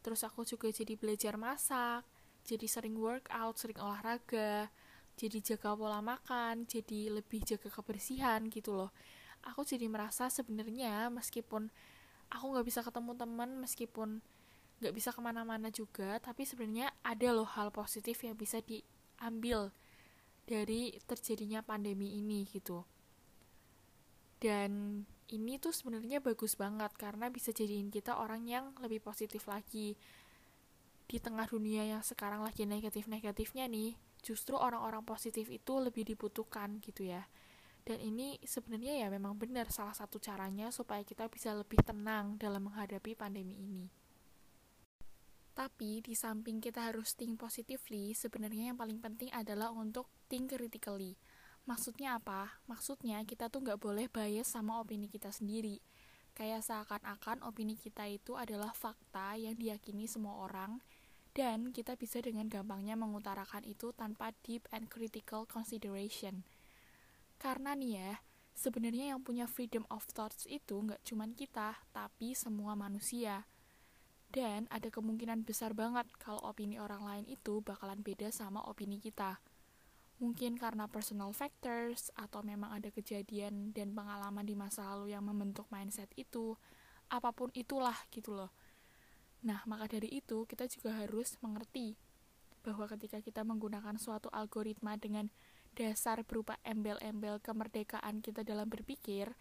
terus 0.00 0.24
aku 0.24 0.46
juga 0.48 0.72
jadi 0.72 0.94
belajar 0.94 1.34
masak 1.36 2.06
jadi 2.46 2.66
sering 2.70 2.94
workout 2.94 3.58
sering 3.58 3.78
olahraga 3.78 4.70
jadi 5.16 5.38
jaga 5.42 5.76
pola 5.76 6.00
makan 6.00 6.64
jadi 6.64 7.12
lebih 7.12 7.44
jaga 7.44 7.68
kebersihan 7.72 8.48
gitu 8.52 8.76
loh. 8.76 8.92
Aku 9.44 9.64
jadi 9.64 9.88
merasa 9.88 10.28
sebenarnya 10.28 11.08
meskipun 11.12 11.72
aku 12.28 12.44
nggak 12.52 12.66
bisa 12.66 12.80
ketemu 12.84 13.12
teman 13.16 13.50
meskipun 13.62 14.20
nggak 14.76 14.92
bisa 14.92 15.08
ke 15.08 15.20
mana-mana 15.24 15.72
juga 15.72 16.20
tapi 16.20 16.44
sebenarnya 16.44 16.92
ada 17.00 17.28
loh 17.32 17.48
hal 17.48 17.72
positif 17.72 18.20
yang 18.20 18.36
bisa 18.36 18.60
diambil 18.60 19.72
dari 20.46 20.94
terjadinya 21.04 21.60
pandemi 21.60 22.16
ini 22.16 22.46
gitu. 22.46 22.86
Dan 24.36 25.02
ini 25.26 25.58
tuh 25.58 25.74
sebenarnya 25.74 26.22
bagus 26.22 26.54
banget 26.54 26.94
karena 26.94 27.26
bisa 27.32 27.50
jadiin 27.50 27.90
kita 27.90 28.14
orang 28.14 28.46
yang 28.46 28.70
lebih 28.78 29.02
positif 29.02 29.50
lagi. 29.50 29.98
Di 31.06 31.18
tengah 31.18 31.50
dunia 31.50 31.82
yang 31.82 32.02
sekarang 32.02 32.46
lagi 32.46 32.66
negatif-negatifnya 32.66 33.66
nih 33.66 33.98
justru 34.22 34.58
orang-orang 34.58 35.02
positif 35.06 35.50
itu 35.50 35.78
lebih 35.82 36.06
dibutuhkan 36.06 36.78
gitu 36.78 37.10
ya. 37.10 37.26
Dan 37.86 38.02
ini 38.02 38.38
sebenarnya 38.42 39.06
ya 39.06 39.08
memang 39.10 39.38
benar 39.38 39.70
salah 39.70 39.94
satu 39.94 40.18
caranya 40.18 40.74
supaya 40.74 41.06
kita 41.06 41.30
bisa 41.30 41.54
lebih 41.54 41.78
tenang 41.86 42.34
dalam 42.38 42.66
menghadapi 42.66 43.14
pandemi 43.14 43.54
ini. 43.62 44.05
Tapi 45.56 46.04
di 46.04 46.12
samping 46.12 46.60
kita 46.60 46.92
harus 46.92 47.16
think 47.16 47.40
positively, 47.40 48.12
sebenarnya 48.12 48.70
yang 48.70 48.78
paling 48.78 49.00
penting 49.00 49.32
adalah 49.32 49.72
untuk 49.72 50.12
think 50.28 50.52
critically. 50.52 51.16
Maksudnya 51.64 52.20
apa? 52.20 52.60
Maksudnya 52.68 53.24
kita 53.24 53.48
tuh 53.48 53.64
nggak 53.64 53.80
boleh 53.80 54.06
bias 54.12 54.52
sama 54.52 54.84
opini 54.84 55.08
kita 55.08 55.32
sendiri. 55.32 55.80
Kayak 56.36 56.68
seakan-akan 56.68 57.40
opini 57.48 57.80
kita 57.80 58.04
itu 58.04 58.36
adalah 58.36 58.76
fakta 58.76 59.40
yang 59.40 59.56
diyakini 59.56 60.04
semua 60.04 60.44
orang, 60.44 60.84
dan 61.32 61.72
kita 61.72 61.96
bisa 61.96 62.20
dengan 62.20 62.52
gampangnya 62.52 62.92
mengutarakan 63.00 63.64
itu 63.64 63.96
tanpa 63.96 64.36
deep 64.44 64.68
and 64.76 64.92
critical 64.92 65.48
consideration– 65.48 66.44
karena 67.36 67.76
nih 67.76 67.92
ya, 68.00 68.12
sebenarnya 68.56 69.12
yang 69.12 69.20
punya 69.20 69.44
freedom 69.44 69.84
of 69.92 70.08
thoughts 70.08 70.48
itu 70.48 70.80
nggak 70.80 71.04
cuma 71.04 71.28
kita, 71.28 71.76
tapi 71.92 72.32
semua 72.32 72.72
manusia. 72.72 73.44
Dan 74.36 74.68
ada 74.68 74.92
kemungkinan 74.92 75.48
besar 75.48 75.72
banget 75.72 76.04
kalau 76.20 76.44
opini 76.44 76.76
orang 76.76 77.00
lain 77.00 77.24
itu 77.24 77.64
bakalan 77.64 78.04
beda 78.04 78.28
sama 78.28 78.60
opini 78.68 79.00
kita. 79.00 79.40
Mungkin 80.20 80.60
karena 80.60 80.84
personal 80.92 81.32
factors, 81.32 82.12
atau 82.12 82.44
memang 82.44 82.76
ada 82.76 82.92
kejadian 82.92 83.72
dan 83.72 83.96
pengalaman 83.96 84.44
di 84.44 84.52
masa 84.52 84.92
lalu 84.92 85.16
yang 85.16 85.24
membentuk 85.24 85.64
mindset 85.72 86.12
itu, 86.20 86.52
apa 87.08 87.32
pun 87.32 87.48
itulah 87.56 87.96
gitu 88.12 88.36
loh. 88.36 88.52
Nah, 89.40 89.64
maka 89.64 89.88
dari 89.88 90.12
itu 90.12 90.44
kita 90.44 90.68
juga 90.68 91.00
harus 91.00 91.40
mengerti 91.40 91.96
bahwa 92.60 92.92
ketika 92.92 93.24
kita 93.24 93.40
menggunakan 93.40 93.96
suatu 93.96 94.28
algoritma 94.36 95.00
dengan 95.00 95.32
dasar 95.80 96.20
berupa 96.28 96.60
embel-embel 96.60 97.40
kemerdekaan 97.40 98.20
kita 98.20 98.44
dalam 98.44 98.68
berpikir, 98.68 99.32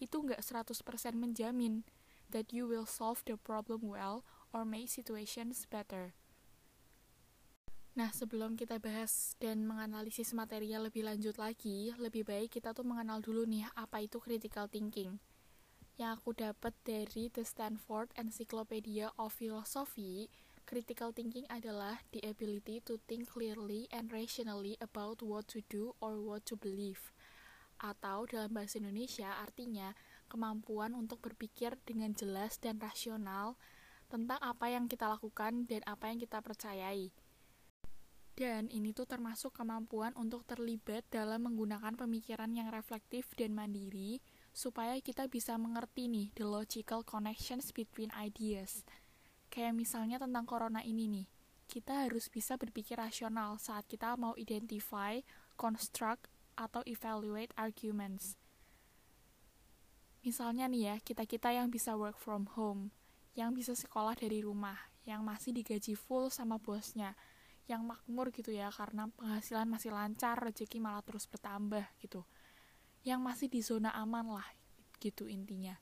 itu 0.00 0.16
nggak 0.24 0.40
100% 0.40 0.72
menjamin 1.20 1.84
that 2.32 2.48
you 2.48 2.64
will 2.64 2.88
solve 2.88 3.20
the 3.28 3.36
problem 3.36 3.84
well 3.84 4.24
or 4.54 4.64
make 4.64 4.90
situations 4.90 5.68
better. 5.68 6.16
Nah, 7.98 8.14
sebelum 8.14 8.54
kita 8.54 8.78
bahas 8.78 9.34
dan 9.42 9.66
menganalisis 9.66 10.30
material 10.30 10.86
lebih 10.86 11.02
lanjut 11.02 11.34
lagi, 11.34 11.90
lebih 11.98 12.22
baik 12.22 12.60
kita 12.60 12.70
tuh 12.70 12.86
mengenal 12.86 13.18
dulu 13.18 13.42
nih 13.42 13.66
apa 13.74 14.06
itu 14.06 14.22
critical 14.22 14.70
thinking. 14.70 15.18
Yang 15.98 16.22
aku 16.22 16.30
dapat 16.38 16.74
dari 16.86 17.26
The 17.26 17.42
Stanford 17.42 18.14
Encyclopedia 18.14 19.10
of 19.18 19.34
Philosophy, 19.34 20.30
Critical 20.68 21.16
thinking 21.16 21.48
adalah 21.48 22.04
the 22.12 22.20
ability 22.28 22.84
to 22.84 23.00
think 23.08 23.32
clearly 23.32 23.88
and 23.88 24.12
rationally 24.12 24.76
about 24.84 25.24
what 25.24 25.48
to 25.48 25.64
do 25.72 25.96
or 25.96 26.20
what 26.20 26.44
to 26.44 26.60
believe. 26.60 27.08
Atau 27.80 28.28
dalam 28.28 28.52
bahasa 28.52 28.76
Indonesia 28.76 29.32
artinya 29.40 29.96
kemampuan 30.28 30.92
untuk 30.92 31.24
berpikir 31.24 31.80
dengan 31.88 32.12
jelas 32.12 32.60
dan 32.60 32.76
rasional 32.84 33.56
tentang 34.08 34.40
apa 34.40 34.72
yang 34.72 34.88
kita 34.88 35.06
lakukan 35.06 35.68
dan 35.68 35.84
apa 35.84 36.08
yang 36.10 36.18
kita 36.18 36.40
percayai. 36.40 37.12
Dan 38.32 38.70
ini 38.70 38.94
tuh 38.94 39.06
termasuk 39.06 39.54
kemampuan 39.54 40.14
untuk 40.14 40.46
terlibat 40.46 41.06
dalam 41.10 41.46
menggunakan 41.46 41.94
pemikiran 41.98 42.50
yang 42.54 42.70
reflektif 42.70 43.30
dan 43.34 43.54
mandiri 43.54 44.22
supaya 44.54 44.94
kita 45.02 45.26
bisa 45.30 45.58
mengerti 45.58 46.06
nih 46.06 46.30
the 46.38 46.46
logical 46.46 47.02
connections 47.02 47.74
between 47.74 48.14
ideas 48.14 48.86
Kayak 49.48 49.74
misalnya 49.74 50.16
tentang 50.20 50.44
corona 50.44 50.84
ini 50.84 51.08
nih, 51.08 51.26
kita 51.68 52.04
harus 52.08 52.28
bisa 52.28 52.60
berpikir 52.60 53.00
rasional 53.00 53.56
saat 53.56 53.88
kita 53.88 54.16
mau 54.20 54.36
identify, 54.36 55.20
construct, 55.56 56.28
atau 56.58 56.82
evaluate 56.84 57.54
arguments. 57.54 58.34
Misalnya 60.26 60.66
nih 60.66 60.82
ya, 60.92 60.96
kita-kita 60.98 61.54
yang 61.54 61.70
bisa 61.70 61.94
work 61.94 62.18
from 62.18 62.50
home, 62.58 62.90
yang 63.38 63.54
bisa 63.54 63.78
sekolah 63.78 64.18
dari 64.18 64.42
rumah, 64.42 64.74
yang 65.06 65.22
masih 65.22 65.54
digaji 65.54 65.94
full 65.94 66.26
sama 66.34 66.58
bosnya, 66.58 67.14
yang 67.70 67.86
makmur 67.86 68.34
gitu 68.34 68.50
ya 68.50 68.74
karena 68.74 69.06
penghasilan 69.14 69.70
masih 69.70 69.94
lancar, 69.94 70.34
rezeki 70.42 70.82
malah 70.82 71.06
terus 71.06 71.30
bertambah 71.30 71.86
gitu. 72.02 72.26
Yang 73.06 73.20
masih 73.22 73.46
di 73.46 73.60
zona 73.62 73.94
aman 73.94 74.26
lah 74.26 74.48
gitu 74.98 75.30
intinya 75.30 75.78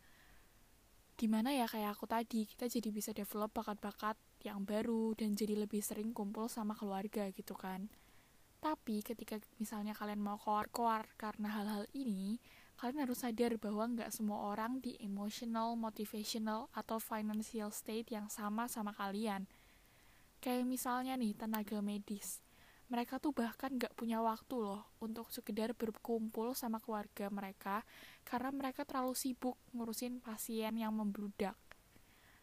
gimana 1.17 1.49
ya 1.49 1.65
kayak 1.65 1.97
aku 1.97 2.05
tadi 2.05 2.45
kita 2.45 2.69
jadi 2.69 2.93
bisa 2.93 3.11
develop 3.17 3.57
bakat-bakat 3.57 4.21
yang 4.45 4.69
baru 4.69 5.17
dan 5.17 5.33
jadi 5.33 5.57
lebih 5.57 5.81
sering 5.81 6.13
kumpul 6.13 6.45
sama 6.53 6.77
keluarga 6.77 7.33
gitu 7.33 7.57
kan 7.57 7.89
tapi 8.61 9.01
ketika 9.01 9.41
misalnya 9.57 9.97
kalian 9.97 10.21
mau 10.21 10.37
koar-koar 10.37 11.09
karena 11.17 11.49
hal-hal 11.57 11.89
ini 11.97 12.37
kalian 12.77 13.09
harus 13.09 13.25
sadar 13.25 13.57
bahwa 13.57 13.89
nggak 13.89 14.13
semua 14.13 14.53
orang 14.53 14.81
di 14.85 14.97
emotional, 15.01 15.75
motivational, 15.75 16.69
atau 16.77 17.01
financial 17.01 17.73
state 17.73 18.13
yang 18.13 18.29
sama 18.29 18.69
sama 18.69 18.93
kalian 18.93 19.49
kayak 20.41 20.63
misalnya 20.63 21.19
nih 21.19 21.35
tenaga 21.35 21.83
medis 21.83 22.45
mereka 22.87 23.19
tuh 23.19 23.35
bahkan 23.35 23.75
gak 23.75 23.99
punya 23.99 24.23
waktu 24.23 24.63
loh 24.63 24.95
untuk 25.03 25.27
sekedar 25.35 25.75
berkumpul 25.75 26.55
sama 26.55 26.79
keluarga 26.79 27.27
mereka 27.35 27.83
karena 28.23 28.55
mereka 28.55 28.87
terlalu 28.87 29.19
sibuk 29.19 29.59
ngurusin 29.75 30.23
pasien 30.23 30.71
yang 30.79 30.95
membludak. 30.95 31.59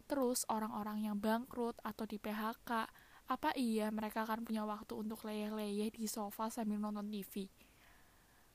Terus 0.04 0.44
orang-orang 0.52 1.08
yang 1.08 1.16
bangkrut 1.16 1.80
atau 1.80 2.04
di 2.04 2.20
PHK, 2.20 2.92
apa 3.32 3.50
iya 3.56 3.88
mereka 3.88 4.28
akan 4.28 4.44
punya 4.44 4.68
waktu 4.68 4.92
untuk 5.00 5.24
leyeh-leyeh 5.24 5.96
di 5.96 6.12
sofa 6.12 6.52
sambil 6.52 6.76
nonton 6.76 7.08
TV? 7.08 7.48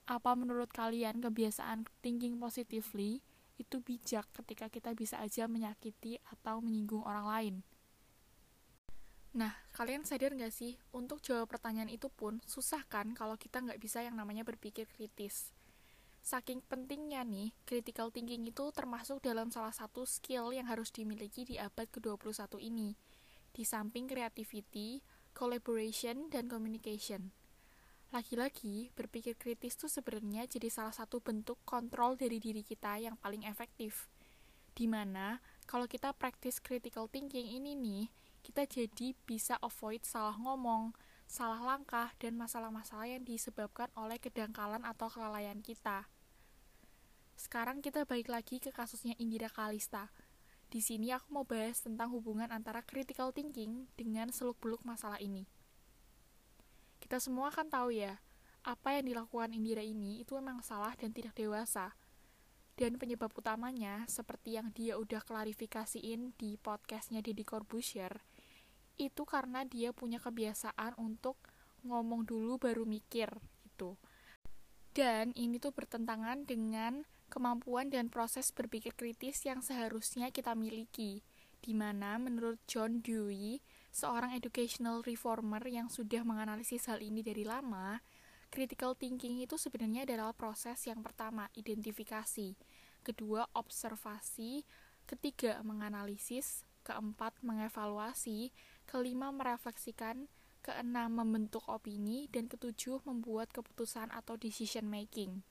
Apa 0.09 0.33
menurut 0.33 0.73
kalian 0.73 1.21
kebiasaan 1.21 1.85
thinking 2.00 2.41
positively 2.41 3.21
itu 3.61 3.85
bijak 3.85 4.25
ketika 4.33 4.73
kita 4.73 4.97
bisa 4.97 5.21
aja 5.21 5.45
menyakiti 5.45 6.17
atau 6.33 6.65
menyinggung 6.65 7.05
orang 7.05 7.27
lain? 7.29 7.55
Nah, 9.37 9.53
kalian 9.77 10.09
sadar 10.09 10.33
nggak 10.33 10.49
sih, 10.49 10.81
untuk 10.97 11.21
jawab 11.21 11.53
pertanyaan 11.53 11.93
itu 11.93 12.09
pun 12.09 12.41
susah 12.49 12.88
kan 12.88 13.12
kalau 13.12 13.37
kita 13.37 13.61
nggak 13.61 13.77
bisa 13.77 14.00
yang 14.00 14.17
namanya 14.17 14.49
berpikir 14.49 14.88
kritis. 14.88 15.53
Saking 16.25 16.65
pentingnya 16.65 17.21
nih, 17.29 17.53
critical 17.69 18.09
thinking 18.09 18.49
itu 18.49 18.73
termasuk 18.73 19.21
dalam 19.21 19.53
salah 19.53 19.77
satu 19.77 20.09
skill 20.09 20.57
yang 20.57 20.65
harus 20.73 20.88
dimiliki 20.88 21.45
di 21.45 21.61
abad 21.61 21.85
ke-21 21.85 22.57
ini, 22.65 22.97
di 23.53 23.61
samping 23.61 24.09
creativity, 24.09 25.05
collaboration, 25.37 26.33
dan 26.33 26.49
communication. 26.49 27.38
Lagi-lagi, 28.09 28.88
berpikir 28.97 29.37
kritis 29.37 29.77
itu 29.77 29.85
sebenarnya 29.85 30.49
jadi 30.49 30.73
salah 30.73 30.97
satu 30.97 31.21
bentuk 31.21 31.61
kontrol 31.69 32.17
dari 32.17 32.41
diri 32.41 32.65
kita 32.65 32.97
yang 32.97 33.21
paling 33.21 33.45
efektif. 33.45 34.09
Di 34.73 34.88
mana, 34.88 35.45
kalau 35.69 35.85
kita 35.85 36.17
praktis 36.17 36.57
critical 36.57 37.05
thinking 37.05 37.45
ini 37.45 37.77
nih, 37.77 38.09
kita 38.41 38.65
jadi 38.65 39.12
bisa 39.29 39.61
avoid 39.61 40.09
salah 40.09 40.33
ngomong, 40.41 40.97
salah 41.29 41.61
langkah, 41.61 42.09
dan 42.17 42.33
masalah-masalah 42.41 43.12
yang 43.12 43.29
disebabkan 43.29 43.93
oleh 43.93 44.17
kedangkalan 44.17 44.88
atau 44.88 45.12
kelalaian 45.12 45.61
kita. 45.61 46.09
Sekarang 47.37 47.85
kita 47.85 48.09
balik 48.09 48.33
lagi 48.33 48.57
ke 48.57 48.73
kasusnya 48.73 49.12
Indira 49.21 49.53
Kalista. 49.53 50.09
Di 50.73 50.81
sini 50.81 51.12
aku 51.12 51.29
mau 51.29 51.45
bahas 51.45 51.85
tentang 51.85 52.09
hubungan 52.17 52.49
antara 52.49 52.81
critical 52.81 53.37
thinking 53.37 53.85
dengan 54.00 54.33
seluk-beluk 54.33 54.81
masalah 54.88 55.21
ini. 55.21 55.45
Kita 57.09 57.25
semua 57.25 57.49
kan 57.49 57.73
tahu 57.73 57.97
ya, 57.97 58.21
apa 58.69 59.00
yang 59.00 59.09
dilakukan 59.09 59.57
Indira 59.57 59.81
ini 59.81 60.21
itu 60.21 60.37
memang 60.37 60.61
salah 60.61 60.93
dan 60.93 61.09
tidak 61.09 61.33
dewasa. 61.33 61.97
Dan 62.77 63.00
penyebab 63.00 63.33
utamanya, 63.33 64.05
seperti 64.05 64.61
yang 64.61 64.69
dia 64.77 65.00
udah 65.00 65.25
klarifikasiin 65.25 66.37
di 66.37 66.61
podcastnya 66.61 67.25
Deddy 67.25 67.49
Corbuzier, 67.49 68.12
itu 69.00 69.25
karena 69.25 69.65
dia 69.65 69.97
punya 69.97 70.21
kebiasaan 70.21 71.00
untuk 71.00 71.41
ngomong 71.88 72.29
dulu 72.29 72.61
baru 72.61 72.85
mikir 72.85 73.33
gitu. 73.65 73.97
Dan 74.93 75.33
ini 75.33 75.57
tuh 75.57 75.73
bertentangan 75.73 76.45
dengan 76.45 77.09
kemampuan 77.33 77.88
dan 77.88 78.12
proses 78.12 78.53
berpikir 78.53 78.93
kritis 78.93 79.49
yang 79.49 79.65
seharusnya 79.65 80.29
kita 80.29 80.53
miliki. 80.53 81.25
Di 81.65 81.73
mana 81.73 82.21
menurut 82.21 82.61
John 82.69 83.00
Dewey, 83.00 83.65
seorang 83.99 84.38
educational 84.38 85.02
reformer 85.02 85.67
yang 85.67 85.90
sudah 85.90 86.23
menganalisis 86.23 86.87
hal 86.87 87.02
ini 87.02 87.26
dari 87.26 87.43
lama, 87.43 87.99
Critical 88.49 88.97
thinking 88.97 89.45
itu 89.45 89.61
sebenarnya 89.61 90.09
adalah 90.09 90.33
proses 90.33 90.81
yang 90.88 91.05
pertama, 91.05 91.52
identifikasi. 91.52 92.57
Kedua, 93.05 93.45
observasi. 93.52 94.64
Ketiga, 95.05 95.61
menganalisis. 95.61 96.64
Keempat, 96.81 97.37
mengevaluasi. 97.45 98.49
Kelima, 98.88 99.28
merefleksikan. 99.37 100.33
Keenam, 100.64 101.21
membentuk 101.21 101.61
opini. 101.69 102.25
Dan 102.33 102.49
ketujuh, 102.49 103.05
membuat 103.05 103.52
keputusan 103.52 104.09
atau 104.17 104.40
decision 104.40 104.88
making. 104.88 105.45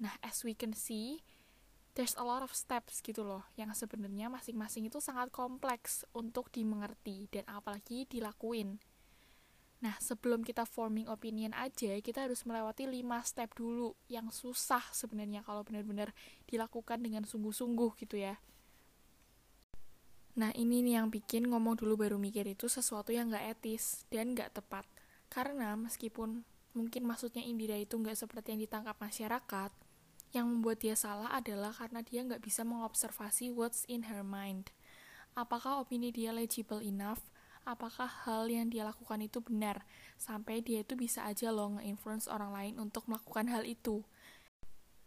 Nah, 0.00 0.16
as 0.24 0.40
we 0.40 0.56
can 0.56 0.72
see, 0.72 1.20
there's 1.94 2.14
a 2.16 2.24
lot 2.24 2.40
of 2.40 2.54
steps 2.54 3.02
gitu 3.02 3.26
loh 3.26 3.42
yang 3.58 3.74
sebenarnya 3.74 4.30
masing-masing 4.30 4.86
itu 4.86 5.02
sangat 5.02 5.28
kompleks 5.34 6.06
untuk 6.14 6.48
dimengerti 6.54 7.26
dan 7.32 7.44
apalagi 7.50 8.06
dilakuin. 8.06 8.78
Nah, 9.80 9.96
sebelum 9.96 10.44
kita 10.44 10.68
forming 10.68 11.08
opinion 11.08 11.56
aja, 11.56 11.96
kita 12.04 12.28
harus 12.28 12.44
melewati 12.44 12.84
5 12.84 13.00
step 13.24 13.56
dulu 13.56 13.96
yang 14.12 14.28
susah 14.28 14.84
sebenarnya 14.92 15.40
kalau 15.40 15.64
benar-benar 15.64 16.12
dilakukan 16.44 17.00
dengan 17.00 17.24
sungguh-sungguh 17.24 17.96
gitu 17.96 18.20
ya. 18.20 18.36
Nah, 20.36 20.52
ini 20.52 20.84
nih 20.84 21.00
yang 21.00 21.08
bikin 21.08 21.48
ngomong 21.48 21.80
dulu 21.80 21.96
baru 21.96 22.20
mikir 22.20 22.44
itu 22.44 22.68
sesuatu 22.68 23.08
yang 23.10 23.32
gak 23.32 23.56
etis 23.56 24.04
dan 24.12 24.36
gak 24.36 24.52
tepat. 24.52 24.84
Karena 25.32 25.72
meskipun 25.80 26.44
mungkin 26.76 27.02
maksudnya 27.08 27.40
Indira 27.40 27.80
itu 27.80 27.96
gak 27.98 28.20
seperti 28.20 28.52
yang 28.54 28.60
ditangkap 28.60 29.00
masyarakat, 29.00 29.70
yang 30.30 30.46
membuat 30.46 30.82
dia 30.82 30.94
salah 30.94 31.30
adalah 31.34 31.74
karena 31.74 32.00
dia 32.02 32.22
nggak 32.22 32.42
bisa 32.42 32.62
mengobservasi 32.62 33.50
what's 33.50 33.82
in 33.90 34.06
her 34.06 34.22
mind. 34.22 34.70
Apakah 35.34 35.82
opini 35.82 36.10
dia 36.10 36.30
legible 36.34 36.82
enough? 36.82 37.22
Apakah 37.68 38.08
hal 38.26 38.48
yang 38.48 38.72
dia 38.72 38.88
lakukan 38.88 39.20
itu 39.20 39.38
benar? 39.44 39.84
Sampai 40.16 40.64
dia 40.64 40.80
itu 40.82 40.96
bisa 40.96 41.28
aja 41.28 41.52
loh 41.52 41.76
nge-influence 41.76 42.26
orang 42.26 42.50
lain 42.50 42.74
untuk 42.80 43.06
melakukan 43.06 43.46
hal 43.52 43.62
itu. 43.68 44.02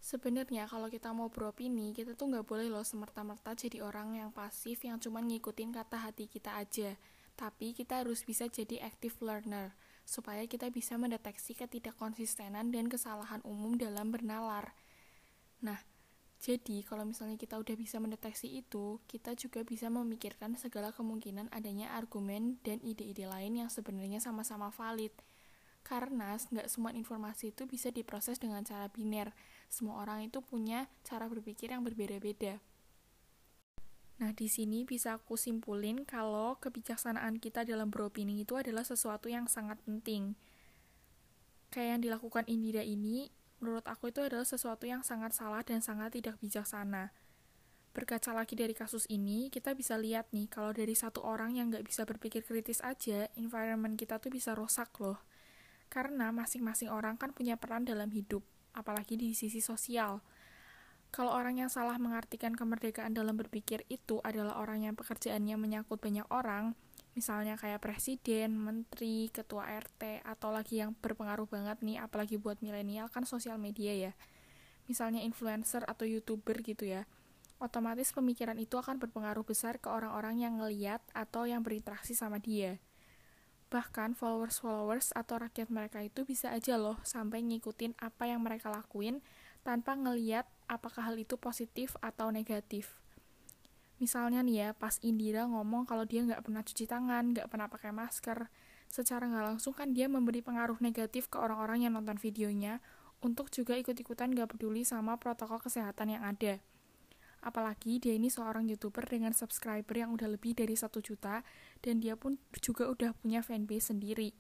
Sebenarnya 0.03 0.67
kalau 0.67 0.91
kita 0.91 1.15
mau 1.15 1.31
beropini, 1.31 1.95
kita 1.95 2.11
tuh 2.19 2.27
nggak 2.27 2.43
boleh 2.43 2.67
loh 2.67 2.83
semerta-merta 2.83 3.55
jadi 3.55 3.79
orang 3.87 4.19
yang 4.19 4.29
pasif 4.35 4.83
yang 4.83 4.99
cuma 4.99 5.23
ngikutin 5.23 5.71
kata 5.71 6.11
hati 6.11 6.27
kita 6.27 6.59
aja. 6.59 6.99
Tapi 7.39 7.71
kita 7.71 8.03
harus 8.03 8.21
bisa 8.27 8.45
jadi 8.51 8.83
active 8.83 9.15
learner, 9.23 9.73
supaya 10.03 10.43
kita 10.45 10.69
bisa 10.69 10.99
mendeteksi 10.99 11.55
ketidakkonsistenan 11.55 12.69
dan 12.69 12.91
kesalahan 12.91 13.39
umum 13.47 13.79
dalam 13.79 14.11
bernalar. 14.11 14.75
Nah, 15.63 15.79
jadi 16.43 16.83
kalau 16.83 17.07
misalnya 17.07 17.39
kita 17.39 17.55
udah 17.55 17.71
bisa 17.79 18.03
mendeteksi 18.03 18.51
itu, 18.51 18.99
kita 19.07 19.31
juga 19.39 19.63
bisa 19.63 19.87
memikirkan 19.87 20.59
segala 20.59 20.91
kemungkinan 20.91 21.47
adanya 21.55 21.95
argumen 21.95 22.59
dan 22.67 22.83
ide-ide 22.83 23.23
lain 23.23 23.63
yang 23.63 23.71
sebenarnya 23.71 24.19
sama-sama 24.19 24.67
valid. 24.75 25.15
Karena 25.87 26.35
nggak 26.35 26.67
semua 26.67 26.91
informasi 26.91 27.55
itu 27.55 27.63
bisa 27.63 27.95
diproses 27.95 28.43
dengan 28.43 28.59
cara 28.67 28.91
biner. 28.91 29.31
Semua 29.71 30.03
orang 30.03 30.27
itu 30.27 30.43
punya 30.43 30.91
cara 31.07 31.31
berpikir 31.31 31.71
yang 31.71 31.87
berbeda-beda. 31.87 32.59
Nah, 34.19 34.31
di 34.35 34.51
sini 34.51 34.83
bisa 34.83 35.15
aku 35.19 35.39
simpulin 35.39 36.03
kalau 36.03 36.59
kebijaksanaan 36.59 37.39
kita 37.39 37.63
dalam 37.63 37.87
beropini 37.87 38.43
itu 38.43 38.59
adalah 38.59 38.83
sesuatu 38.83 39.31
yang 39.31 39.47
sangat 39.47 39.79
penting. 39.87 40.35
Kayak 41.71 41.97
yang 41.97 42.01
dilakukan 42.03 42.45
Indira 42.51 42.85
ini, 42.85 43.31
menurut 43.63 43.87
aku 43.87 44.11
itu 44.11 44.19
adalah 44.19 44.43
sesuatu 44.43 44.83
yang 44.83 45.07
sangat 45.07 45.31
salah 45.31 45.63
dan 45.63 45.79
sangat 45.79 46.19
tidak 46.19 46.35
bijaksana. 46.43 47.15
Berkaca 47.95 48.35
lagi 48.35 48.59
dari 48.59 48.75
kasus 48.75 49.07
ini, 49.07 49.47
kita 49.47 49.71
bisa 49.71 49.95
lihat 49.95 50.27
nih, 50.35 50.51
kalau 50.51 50.75
dari 50.75 50.91
satu 50.91 51.23
orang 51.23 51.55
yang 51.55 51.71
nggak 51.71 51.87
bisa 51.87 52.03
berpikir 52.03 52.43
kritis 52.43 52.83
aja, 52.83 53.31
environment 53.39 53.95
kita 53.95 54.19
tuh 54.19 54.27
bisa 54.27 54.51
rusak 54.51 54.91
loh. 54.99 55.23
Karena 55.87 56.35
masing-masing 56.35 56.91
orang 56.91 57.15
kan 57.15 57.31
punya 57.31 57.55
peran 57.55 57.87
dalam 57.87 58.11
hidup, 58.11 58.43
apalagi 58.75 59.15
di 59.15 59.31
sisi 59.31 59.63
sosial. 59.63 60.19
Kalau 61.13 61.31
orang 61.31 61.61
yang 61.61 61.69
salah 61.69 61.95
mengartikan 62.01 62.57
kemerdekaan 62.57 63.13
dalam 63.13 63.37
berpikir 63.37 63.85
itu 63.87 64.17
adalah 64.25 64.57
orang 64.57 64.89
yang 64.89 64.97
pekerjaannya 64.97 65.55
menyangkut 65.55 66.01
banyak 66.01 66.25
orang, 66.33 66.73
misalnya 67.13 67.57
kayak 67.57 67.81
presiden, 67.81 68.57
menteri, 68.57 69.29
ketua 69.29 69.69
RT, 69.69 70.25
atau 70.25 70.49
lagi 70.49 70.81
yang 70.81 70.97
berpengaruh 70.97 71.45
banget 71.45 71.81
nih, 71.85 72.01
apalagi 72.01 72.41
buat 72.41 72.59
milenial 72.59 73.09
kan 73.09 73.25
sosial 73.25 73.61
media 73.61 73.93
ya. 73.93 74.11
Misalnya 74.89 75.21
influencer 75.21 75.85
atau 75.85 76.03
youtuber 76.03 76.59
gitu 76.65 76.89
ya. 76.89 77.05
Otomatis 77.61 78.11
pemikiran 78.11 78.59
itu 78.59 78.75
akan 78.75 78.99
berpengaruh 78.99 79.45
besar 79.47 79.79
ke 79.79 79.87
orang-orang 79.87 80.41
yang 80.41 80.59
ngeliat 80.59 80.99
atau 81.15 81.47
yang 81.47 81.63
berinteraksi 81.63 82.11
sama 82.11 82.41
dia. 82.41 82.81
Bahkan 83.71 84.13
followers-followers 84.19 85.15
atau 85.15 85.41
rakyat 85.41 85.71
mereka 85.73 86.03
itu 86.03 86.27
bisa 86.27 86.51
aja 86.51 86.77
loh 86.77 86.99
sampai 87.01 87.41
ngikutin 87.41 87.97
apa 87.97 88.29
yang 88.29 88.43
mereka 88.43 88.69
lakuin 88.69 89.23
tanpa 89.63 89.95
ngeliat 89.95 90.45
apakah 90.67 91.09
hal 91.09 91.15
itu 91.17 91.39
positif 91.39 91.95
atau 92.03 92.29
negatif. 92.29 93.02
Misalnya 94.03 94.43
nih 94.43 94.55
ya, 94.59 94.69
pas 94.75 94.99
Indira 94.99 95.47
ngomong 95.47 95.87
kalau 95.87 96.03
dia 96.03 96.27
nggak 96.27 96.43
pernah 96.43 96.59
cuci 96.59 96.83
tangan, 96.91 97.31
nggak 97.31 97.47
pernah 97.47 97.71
pakai 97.71 97.95
masker, 97.95 98.51
secara 98.91 99.31
nggak 99.31 99.55
langsung 99.55 99.71
kan 99.71 99.95
dia 99.95 100.11
memberi 100.11 100.43
pengaruh 100.43 100.75
negatif 100.83 101.31
ke 101.31 101.39
orang-orang 101.39 101.87
yang 101.87 101.95
nonton 101.95 102.19
videonya 102.19 102.83
untuk 103.23 103.47
juga 103.47 103.79
ikut-ikutan 103.79 104.35
nggak 104.35 104.59
peduli 104.59 104.83
sama 104.83 105.15
protokol 105.15 105.63
kesehatan 105.63 106.19
yang 106.19 106.27
ada. 106.27 106.59
Apalagi 107.39 108.03
dia 108.03 108.11
ini 108.11 108.27
seorang 108.27 108.67
youtuber 108.67 109.07
dengan 109.07 109.31
subscriber 109.31 109.95
yang 109.95 110.11
udah 110.11 110.27
lebih 110.27 110.51
dari 110.51 110.75
satu 110.75 110.99
juta 110.99 111.47
dan 111.79 112.03
dia 112.03 112.19
pun 112.19 112.35
juga 112.59 112.91
udah 112.91 113.15
punya 113.15 113.39
fanbase 113.39 113.95
sendiri. 113.95 114.35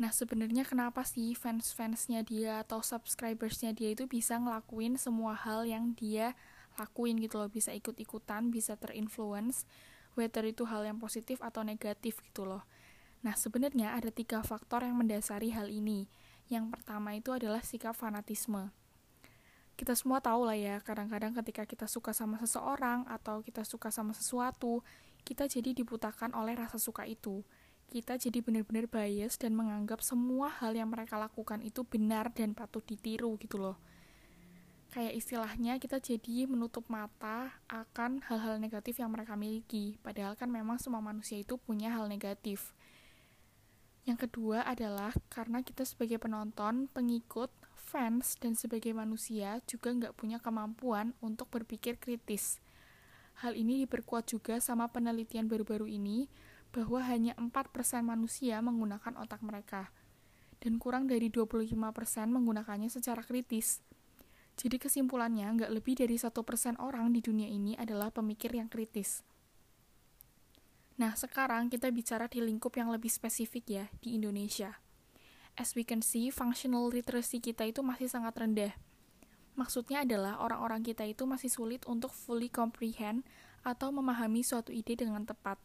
Nah 0.00 0.08
sebenarnya 0.08 0.64
kenapa 0.64 1.04
sih 1.04 1.36
fans-fansnya 1.36 2.24
dia 2.24 2.64
atau 2.64 2.80
subscribersnya 2.80 3.76
dia 3.76 3.92
itu 3.92 4.08
bisa 4.08 4.40
ngelakuin 4.40 4.96
semua 4.96 5.36
hal 5.36 5.68
yang 5.68 5.92
dia 5.92 6.32
lakuin 6.80 7.20
gitu 7.20 7.36
loh 7.36 7.52
bisa 7.52 7.76
ikut-ikutan 7.76 8.48
bisa 8.48 8.80
terinfluence 8.80 9.68
whether 10.16 10.42
itu 10.48 10.64
hal 10.64 10.82
yang 10.82 10.96
positif 10.96 11.38
atau 11.44 11.62
negatif 11.62 12.18
gitu 12.24 12.48
loh. 12.48 12.64
Nah 13.20 13.36
sebenarnya 13.36 13.94
ada 13.94 14.08
tiga 14.08 14.40
faktor 14.40 14.82
yang 14.82 14.96
mendasari 14.96 15.52
hal 15.52 15.68
ini. 15.68 16.08
Yang 16.48 16.72
pertama 16.72 17.14
itu 17.14 17.30
adalah 17.30 17.62
sikap 17.62 17.94
fanatisme. 17.94 18.72
Kita 19.78 19.94
semua 19.94 20.18
tahu 20.20 20.48
lah 20.48 20.58
ya 20.58 20.76
kadang-kadang 20.82 21.32
ketika 21.40 21.64
kita 21.64 21.86
suka 21.86 22.10
sama 22.10 22.36
seseorang 22.40 23.06
atau 23.06 23.40
kita 23.40 23.62
suka 23.64 23.88
sama 23.88 24.12
sesuatu 24.12 24.82
kita 25.20 25.44
jadi 25.44 25.76
dibutakan 25.76 26.32
oleh 26.32 26.56
rasa 26.56 26.80
suka 26.80 27.04
itu. 27.04 27.44
Kita 27.90 28.16
jadi 28.16 28.40
benar-benar 28.40 28.88
bias 28.88 29.36
dan 29.36 29.52
menganggap 29.52 30.00
semua 30.00 30.48
hal 30.48 30.72
yang 30.78 30.88
mereka 30.88 31.18
lakukan 31.20 31.60
itu 31.60 31.84
benar 31.84 32.32
dan 32.32 32.56
patut 32.56 32.82
ditiru 32.86 33.36
gitu 33.36 33.58
loh 33.60 33.76
kayak 34.90 35.14
istilahnya 35.14 35.78
kita 35.78 36.02
jadi 36.02 36.50
menutup 36.50 36.84
mata 36.90 37.54
akan 37.70 38.20
hal-hal 38.26 38.58
negatif 38.58 38.98
yang 38.98 39.14
mereka 39.14 39.38
miliki. 39.38 39.96
Padahal 40.02 40.34
kan 40.34 40.50
memang 40.50 40.82
semua 40.82 40.98
manusia 40.98 41.38
itu 41.38 41.54
punya 41.56 41.94
hal 41.94 42.10
negatif. 42.10 42.74
Yang 44.02 44.26
kedua 44.26 44.66
adalah 44.66 45.14
karena 45.30 45.62
kita 45.62 45.86
sebagai 45.86 46.18
penonton, 46.18 46.90
pengikut, 46.90 47.54
fans, 47.78 48.34
dan 48.42 48.58
sebagai 48.58 48.90
manusia 48.90 49.62
juga 49.70 49.94
nggak 49.94 50.18
punya 50.18 50.42
kemampuan 50.42 51.14
untuk 51.22 51.46
berpikir 51.54 51.94
kritis. 51.96 52.58
Hal 53.40 53.54
ini 53.54 53.86
diperkuat 53.86 54.28
juga 54.28 54.58
sama 54.58 54.90
penelitian 54.90 55.46
baru-baru 55.46 55.86
ini 55.86 56.28
bahwa 56.74 57.02
hanya 57.06 57.32
4% 57.38 57.50
manusia 58.02 58.58
menggunakan 58.62 59.16
otak 59.16 59.42
mereka 59.42 59.90
dan 60.60 60.76
kurang 60.76 61.08
dari 61.08 61.32
25% 61.32 61.72
menggunakannya 62.30 62.92
secara 62.92 63.24
kritis. 63.24 63.80
Jadi 64.60 64.76
kesimpulannya, 64.76 65.48
nggak 65.56 65.72
lebih 65.72 65.96
dari 65.96 66.20
satu 66.20 66.44
persen 66.44 66.76
orang 66.76 67.16
di 67.16 67.24
dunia 67.24 67.48
ini 67.48 67.72
adalah 67.80 68.12
pemikir 68.12 68.52
yang 68.52 68.68
kritis. 68.68 69.24
Nah, 71.00 71.16
sekarang 71.16 71.72
kita 71.72 71.88
bicara 71.88 72.28
di 72.28 72.44
lingkup 72.44 72.76
yang 72.76 72.92
lebih 72.92 73.08
spesifik 73.08 73.64
ya, 73.72 73.84
di 74.04 74.20
Indonesia. 74.20 74.76
As 75.56 75.72
we 75.72 75.80
can 75.80 76.04
see, 76.04 76.28
functional 76.28 76.92
literacy 76.92 77.40
kita 77.40 77.64
itu 77.64 77.80
masih 77.80 78.12
sangat 78.12 78.36
rendah. 78.36 78.76
Maksudnya 79.56 80.04
adalah 80.04 80.36
orang-orang 80.44 80.84
kita 80.84 81.08
itu 81.08 81.24
masih 81.24 81.48
sulit 81.48 81.80
untuk 81.88 82.12
fully 82.12 82.52
comprehend 82.52 83.24
atau 83.64 83.88
memahami 83.88 84.44
suatu 84.44 84.76
ide 84.76 84.92
dengan 84.92 85.24
tepat. 85.24 85.56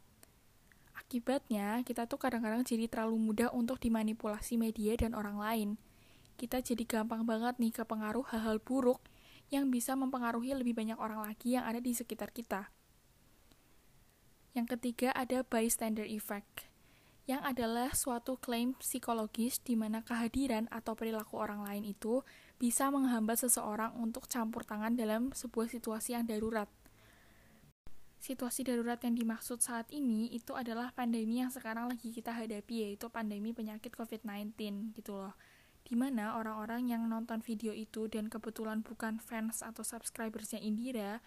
Akibatnya, 0.95 1.83
kita 1.83 2.07
tuh 2.07 2.15
kadang-kadang 2.15 2.63
jadi 2.63 2.87
terlalu 2.87 3.19
mudah 3.19 3.51
untuk 3.51 3.75
dimanipulasi 3.75 4.55
media 4.55 4.95
dan 4.95 5.19
orang 5.19 5.35
lain– 5.35 5.69
kita 6.35 6.59
jadi 6.59 6.83
gampang 6.83 7.23
banget 7.23 7.57
nih 7.57 7.71
kepengaruh 7.71 8.27
hal-hal 8.31 8.59
buruk 8.59 8.99
yang 9.49 9.71
bisa 9.71 9.95
mempengaruhi 9.95 10.51
lebih 10.55 10.75
banyak 10.75 10.99
orang 10.99 11.23
lagi 11.23 11.55
yang 11.55 11.65
ada 11.65 11.79
di 11.79 11.95
sekitar 11.95 12.35
kita. 12.35 12.69
Yang 14.55 14.79
ketiga 14.79 15.11
ada 15.11 15.43
bystander 15.43 16.07
effect, 16.07 16.71
yang 17.25 17.41
adalah 17.41 17.91
suatu 17.91 18.37
klaim 18.37 18.77
psikologis 18.77 19.57
di 19.59 19.73
mana 19.73 20.05
kehadiran 20.05 20.69
atau 20.69 20.93
perilaku 20.93 21.41
orang 21.41 21.65
lain 21.65 21.83
itu 21.83 22.21
bisa 22.61 22.87
menghambat 22.93 23.41
seseorang 23.41 23.97
untuk 23.97 24.29
campur 24.29 24.61
tangan 24.61 24.93
dalam 24.93 25.33
sebuah 25.33 25.67
situasi 25.67 26.13
yang 26.13 26.29
darurat. 26.29 26.69
Situasi 28.21 28.65
darurat 28.65 28.97
yang 29.05 29.13
dimaksud 29.13 29.61
saat 29.61 29.89
ini 29.93 30.33
itu 30.33 30.53
adalah 30.53 30.89
pandemi 30.95 31.41
yang 31.41 31.53
sekarang 31.53 31.89
lagi 31.89 32.09
kita 32.09 32.33
hadapi 32.33 32.89
yaitu 32.89 33.05
pandemi 33.11 33.53
penyakit 33.53 33.93
COVID-19 33.93 34.55
gitu 34.97 35.17
loh. 35.17 35.33
Di 35.85 35.93
mana 35.93 36.35
orang-orang 36.41 36.89
yang 36.89 37.05
nonton 37.05 37.45
video 37.45 37.69
itu 37.69 38.09
dan 38.09 38.25
kebetulan 38.27 38.81
bukan 38.81 39.21
fans 39.21 39.61
atau 39.61 39.85
subscribersnya 39.85 40.57
Indira, 40.57 41.21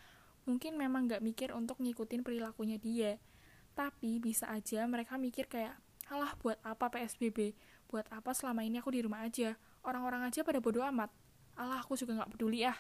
mungkin 0.45 0.75
memang 0.75 1.07
nggak 1.07 1.23
mikir 1.23 1.55
untuk 1.55 1.79
ngikutin 1.79 2.27
perilakunya 2.27 2.77
dia. 2.77 3.23
Tapi 3.79 4.19
bisa 4.19 4.51
aja 4.51 4.83
mereka 4.91 5.15
mikir 5.15 5.47
kayak, 5.47 5.79
alah 6.11 6.35
buat 6.43 6.59
apa 6.67 6.91
PSBB? 6.91 7.55
Buat 7.87 8.11
apa 8.11 8.35
selama 8.35 8.67
ini 8.67 8.83
aku 8.83 8.91
di 8.91 9.01
rumah 9.07 9.23
aja? 9.23 9.55
Orang-orang 9.87 10.27
aja 10.27 10.43
pada 10.43 10.59
bodo 10.59 10.83
amat. 10.83 11.15
Alah 11.55 11.87
aku 11.87 11.95
juga 11.95 12.19
nggak 12.19 12.35
peduli 12.35 12.67
ah. 12.67 12.77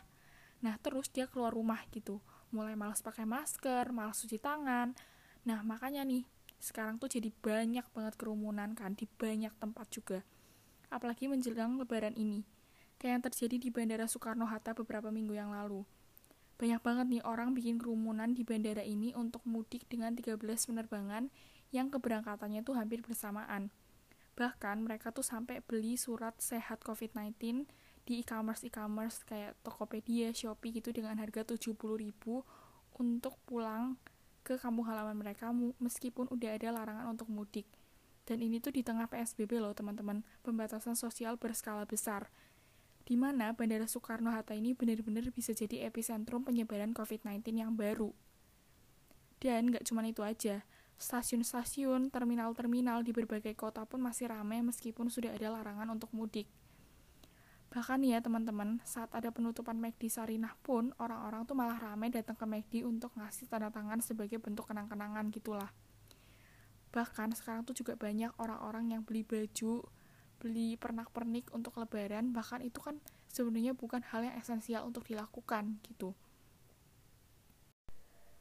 Nah 0.66 0.74
terus 0.82 1.06
dia 1.14 1.30
keluar 1.30 1.54
rumah 1.54 1.78
gitu 1.94 2.18
mulai 2.48 2.74
malas 2.76 3.04
pakai 3.04 3.28
masker, 3.28 3.92
malas 3.92 4.20
cuci 4.24 4.40
tangan. 4.40 4.96
Nah, 5.44 5.60
makanya 5.64 6.04
nih, 6.04 6.24
sekarang 6.56 6.96
tuh 6.96 7.12
jadi 7.12 7.28
banyak 7.32 7.84
banget 7.92 8.14
kerumunan 8.16 8.72
kan 8.72 8.96
di 8.96 9.04
banyak 9.04 9.52
tempat 9.60 9.86
juga. 9.92 10.18
Apalagi 10.88 11.28
menjelang 11.28 11.76
lebaran 11.76 12.16
ini. 12.16 12.44
Kayak 12.98 13.12
yang 13.12 13.24
terjadi 13.30 13.56
di 13.62 13.68
Bandara 13.70 14.10
Soekarno-Hatta 14.10 14.74
beberapa 14.74 15.12
minggu 15.12 15.36
yang 15.36 15.54
lalu. 15.54 15.86
Banyak 16.58 16.82
banget 16.82 17.06
nih 17.06 17.22
orang 17.22 17.54
bikin 17.54 17.78
kerumunan 17.78 18.34
di 18.34 18.42
bandara 18.42 18.82
ini 18.82 19.14
untuk 19.14 19.46
mudik 19.46 19.86
dengan 19.86 20.18
13 20.18 20.42
penerbangan 20.42 21.30
yang 21.70 21.86
keberangkatannya 21.86 22.66
tuh 22.66 22.74
hampir 22.74 22.98
bersamaan. 22.98 23.70
Bahkan 24.34 24.82
mereka 24.82 25.14
tuh 25.14 25.22
sampai 25.22 25.62
beli 25.62 25.94
surat 25.94 26.34
sehat 26.42 26.82
COVID-19 26.82 27.62
di 28.02 28.26
e-commerce 28.26 28.66
e-commerce 28.66 29.22
kayak 29.22 29.54
Tokopedia, 29.62 30.34
Shopee 30.34 30.74
gitu 30.74 30.90
dengan 30.90 31.14
harga 31.22 31.46
70.000 31.46 31.78
untuk 32.98 33.38
pulang 33.46 33.94
ke 34.42 34.58
kampung 34.58 34.90
halaman 34.90 35.14
mereka 35.14 35.54
meskipun 35.78 36.26
udah 36.26 36.58
ada 36.58 36.74
larangan 36.74 37.06
untuk 37.14 37.30
mudik. 37.30 37.70
Dan 38.28 38.44
ini 38.44 38.60
tuh 38.60 38.76
di 38.76 38.84
tengah 38.84 39.08
PSBB 39.08 39.56
loh 39.56 39.72
teman-teman, 39.72 40.20
pembatasan 40.44 40.92
sosial 40.92 41.40
berskala 41.40 41.88
besar. 41.88 42.28
Di 43.08 43.16
mana 43.16 43.56
Bandara 43.56 43.88
Soekarno-Hatta 43.88 44.52
ini 44.52 44.76
benar-benar 44.76 45.32
bisa 45.32 45.56
jadi 45.56 45.88
epicentrum 45.88 46.44
penyebaran 46.44 46.92
COVID-19 46.92 47.40
yang 47.56 47.72
baru. 47.72 48.12
Dan 49.40 49.72
nggak 49.72 49.88
cuma 49.88 50.04
itu 50.04 50.20
aja, 50.20 50.60
stasiun-stasiun, 51.00 52.12
terminal-terminal 52.12 53.00
di 53.00 53.16
berbagai 53.16 53.56
kota 53.56 53.88
pun 53.88 54.04
masih 54.04 54.28
ramai 54.28 54.60
meskipun 54.60 55.08
sudah 55.08 55.32
ada 55.32 55.48
larangan 55.48 55.88
untuk 55.88 56.12
mudik. 56.12 56.52
Bahkan 57.72 58.04
ya 58.04 58.20
teman-teman, 58.20 58.84
saat 58.84 59.08
ada 59.16 59.32
penutupan 59.32 59.80
McD 59.80 60.12
Sarinah 60.12 60.52
pun, 60.60 60.92
orang-orang 61.00 61.48
tuh 61.48 61.56
malah 61.56 61.80
ramai 61.80 62.12
datang 62.12 62.36
ke 62.36 62.44
McD 62.44 62.84
untuk 62.84 63.08
ngasih 63.16 63.48
tanda 63.48 63.72
tangan 63.72 64.04
sebagai 64.04 64.36
bentuk 64.36 64.68
kenang-kenangan 64.68 65.32
gitulah. 65.32 65.72
Bahkan 66.92 67.36
sekarang 67.36 67.68
tuh 67.68 67.76
juga 67.76 67.94
banyak 67.94 68.32
orang-orang 68.40 68.96
yang 68.96 69.02
beli 69.04 69.22
baju, 69.22 69.84
beli 70.38 70.78
pernak-pernik 70.78 71.52
untuk 71.52 71.76
lebaran, 71.76 72.32
bahkan 72.32 72.62
itu 72.64 72.80
kan 72.80 73.02
sebenarnya 73.28 73.76
bukan 73.76 74.00
hal 74.08 74.24
yang 74.24 74.36
esensial 74.40 74.88
untuk 74.88 75.04
dilakukan 75.04 75.82
gitu. 75.84 76.16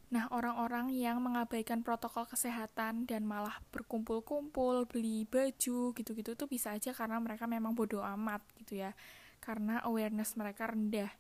Nah, 0.08 0.24
orang-orang 0.32 0.96
yang 0.96 1.20
mengabaikan 1.20 1.84
protokol 1.84 2.24
kesehatan 2.24 3.04
dan 3.04 3.28
malah 3.28 3.60
berkumpul-kumpul, 3.76 4.88
beli 4.88 5.28
baju 5.28 5.92
gitu-gitu 5.92 6.32
tuh 6.32 6.48
bisa 6.48 6.72
aja 6.72 6.96
karena 6.96 7.20
mereka 7.20 7.44
memang 7.44 7.76
bodoh 7.76 8.00
amat 8.16 8.40
gitu 8.56 8.80
ya. 8.80 8.96
Karena 9.44 9.84
awareness 9.84 10.40
mereka 10.40 10.72
rendah. 10.72 11.12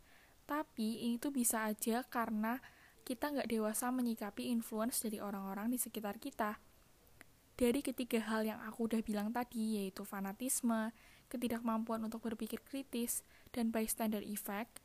Tapi 0.48 1.04
ini 1.04 1.20
tuh 1.20 1.36
bisa 1.36 1.68
aja 1.68 2.08
karena 2.08 2.64
kita 3.04 3.28
nggak 3.28 3.52
dewasa 3.52 3.92
menyikapi 3.92 4.48
influence 4.56 5.04
dari 5.04 5.20
orang-orang 5.20 5.68
di 5.68 5.76
sekitar 5.76 6.16
kita. 6.16 6.56
Dari 7.58 7.82
ketiga 7.82 8.22
hal 8.22 8.46
yang 8.46 8.62
aku 8.62 8.86
udah 8.86 9.02
bilang 9.02 9.34
tadi, 9.34 9.82
yaitu 9.82 10.06
fanatisme, 10.06 10.94
ketidakmampuan 11.26 12.06
untuk 12.06 12.22
berpikir 12.22 12.62
kritis, 12.62 13.26
dan 13.50 13.74
bystander 13.74 14.22
effect, 14.22 14.78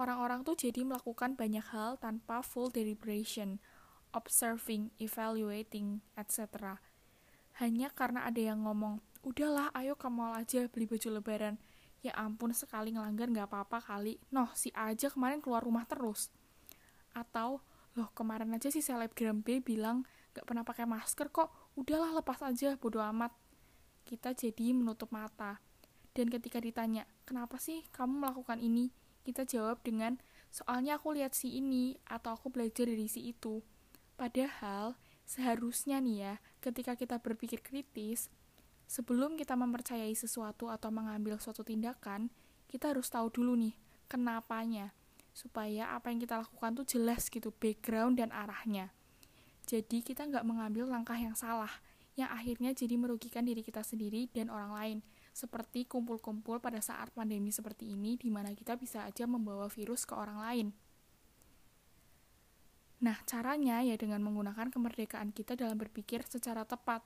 Orang-orang 0.00 0.40
tuh 0.42 0.56
jadi 0.56 0.88
melakukan 0.88 1.36
banyak 1.36 1.62
hal 1.68 2.00
tanpa 2.00 2.40
full 2.40 2.72
deliberation, 2.72 3.60
observing, 4.16 4.88
evaluating, 4.96 6.00
etc. 6.16 6.74
Hanya 7.60 7.92
karena 7.92 8.24
ada 8.24 8.40
yang 8.40 8.64
ngomong, 8.64 9.04
udahlah 9.20 9.68
ayo 9.76 9.92
ke 9.94 10.08
mall 10.08 10.32
aja 10.32 10.64
beli 10.72 10.88
baju 10.88 11.20
lebaran. 11.20 11.60
Ya 12.02 12.16
ampun 12.18 12.50
sekali 12.50 12.96
ngelanggar 12.96 13.30
nggak 13.30 13.46
apa-apa 13.52 13.78
kali. 13.78 14.18
Noh, 14.34 14.50
si 14.56 14.72
aja 14.74 15.06
kemarin 15.12 15.38
keluar 15.38 15.62
rumah 15.62 15.86
terus. 15.86 16.32
Atau, 17.14 17.62
loh 17.94 18.10
kemarin 18.16 18.50
aja 18.56 18.72
si 18.72 18.82
selebgram 18.82 19.44
B 19.44 19.62
bilang 19.62 20.08
nggak 20.34 20.48
pernah 20.48 20.64
pakai 20.66 20.88
masker 20.88 21.30
kok. 21.30 21.61
Udahlah 21.74 22.12
lepas 22.20 22.40
aja, 22.44 22.76
bodo 22.76 23.00
amat. 23.00 23.32
Kita 24.04 24.36
jadi 24.36 24.76
menutup 24.76 25.08
mata. 25.14 25.60
Dan 26.12 26.28
ketika 26.28 26.60
ditanya, 26.60 27.08
kenapa 27.24 27.56
sih 27.56 27.86
kamu 27.92 28.20
melakukan 28.20 28.60
ini? 28.60 28.92
kita 29.22 29.46
jawab 29.46 29.80
dengan 29.86 30.18
soalnya 30.50 30.98
aku 30.98 31.14
lihat 31.16 31.32
si 31.32 31.56
ini 31.56 31.96
atau 32.10 32.34
aku 32.34 32.50
belajar 32.50 32.84
dari 32.84 33.06
si 33.06 33.32
itu. 33.32 33.62
Padahal 34.18 34.98
seharusnya 35.24 36.02
nih 36.02 36.16
ya, 36.18 36.34
ketika 36.60 36.98
kita 36.98 37.22
berpikir 37.22 37.62
kritis, 37.62 38.28
sebelum 38.90 39.38
kita 39.38 39.56
mempercayai 39.56 40.12
sesuatu 40.12 40.68
atau 40.68 40.90
mengambil 40.92 41.38
suatu 41.40 41.64
tindakan, 41.64 42.28
kita 42.68 42.92
harus 42.92 43.08
tahu 43.08 43.32
dulu 43.32 43.56
nih 43.56 43.74
kenapanya 44.10 44.92
supaya 45.32 45.96
apa 45.96 46.12
yang 46.12 46.20
kita 46.20 46.44
lakukan 46.44 46.76
tuh 46.76 46.84
jelas 46.84 47.32
gitu 47.32 47.48
background 47.56 48.20
dan 48.20 48.28
arahnya. 48.28 48.92
Jadi 49.66 50.02
kita 50.02 50.26
nggak 50.26 50.44
mengambil 50.44 50.90
langkah 50.90 51.16
yang 51.16 51.38
salah, 51.38 51.70
yang 52.18 52.28
akhirnya 52.28 52.76
jadi 52.76 52.94
merugikan 53.00 53.46
diri 53.46 53.64
kita 53.64 53.80
sendiri 53.80 54.28
dan 54.28 54.52
orang 54.52 54.72
lain 54.74 54.98
seperti 55.32 55.88
kumpul-kumpul 55.88 56.60
pada 56.60 56.76
saat 56.84 57.08
pandemi 57.16 57.48
seperti 57.48 57.96
ini 57.96 58.20
di 58.20 58.28
mana 58.28 58.52
kita 58.52 58.76
bisa 58.76 59.08
aja 59.08 59.24
membawa 59.24 59.64
virus 59.72 60.04
ke 60.04 60.12
orang 60.12 60.38
lain. 60.44 60.68
Nah, 63.02 63.18
caranya 63.26 63.82
ya 63.82 63.98
dengan 63.98 64.22
menggunakan 64.22 64.70
kemerdekaan 64.70 65.34
kita 65.34 65.58
dalam 65.58 65.74
berpikir 65.74 66.22
secara 66.28 66.62
tepat, 66.62 67.02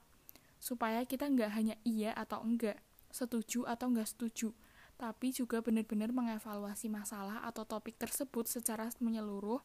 supaya 0.61 1.01
kita 1.07 1.25
nggak 1.25 1.51
hanya 1.57 1.75
iya 1.81 2.13
atau 2.13 2.45
enggak, 2.45 2.77
setuju 3.09 3.65
atau 3.65 3.89
enggak 3.89 4.05
setuju, 4.05 4.53
tapi 4.99 5.33
juga 5.33 5.63
benar-benar 5.63 6.13
mengevaluasi 6.13 6.91
masalah 6.91 7.41
atau 7.41 7.65
topik 7.65 7.97
tersebut 7.97 8.45
secara 8.45 8.93
menyeluruh 9.01 9.63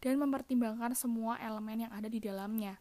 dan 0.00 0.16
mempertimbangkan 0.16 0.96
semua 0.96 1.36
elemen 1.40 1.86
yang 1.88 1.92
ada 1.92 2.08
di 2.08 2.20
dalamnya. 2.20 2.80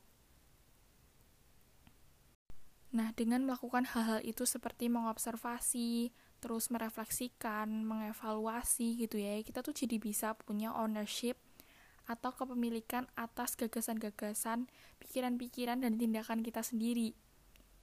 Nah, 2.89 3.13
dengan 3.13 3.45
melakukan 3.45 3.85
hal-hal 3.85 4.17
itu 4.25 4.49
seperti 4.49 4.89
mengobservasi, 4.89 6.09
terus 6.41 6.73
merefleksikan, 6.73 7.69
mengevaluasi 7.85 8.97
gitu 8.97 9.21
ya, 9.21 9.37
kita 9.45 9.61
tuh 9.61 9.77
jadi 9.77 10.01
bisa 10.01 10.33
punya 10.33 10.73
ownership 10.73 11.37
atau 12.09 12.33
kepemilikan 12.33 13.05
atas 13.13 13.53
gagasan-gagasan, 13.53 14.65
pikiran-pikiran, 14.97 15.85
dan 15.85 16.01
tindakan 16.01 16.41
kita 16.41 16.65
sendiri. 16.65 17.13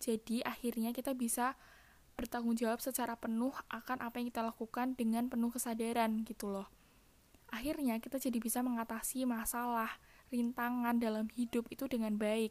Jadi, 0.02 0.42
akhirnya 0.42 0.90
kita 0.90 1.14
bisa 1.14 1.54
bertanggung 2.18 2.58
jawab 2.58 2.82
secara 2.82 3.14
penuh 3.14 3.54
akan 3.70 4.02
apa 4.02 4.18
yang 4.18 4.34
kita 4.34 4.42
lakukan 4.42 4.98
dengan 4.98 5.30
penuh 5.30 5.54
kesadaran 5.54 6.26
gitu 6.26 6.50
loh. 6.50 6.66
Akhirnya 7.50 7.98
kita 8.02 8.18
jadi 8.18 8.38
bisa 8.42 8.60
mengatasi 8.62 9.22
masalah, 9.26 9.90
rintangan 10.30 10.98
dalam 10.98 11.30
hidup 11.30 11.70
itu 11.70 11.86
dengan 11.86 12.18
baik. 12.18 12.50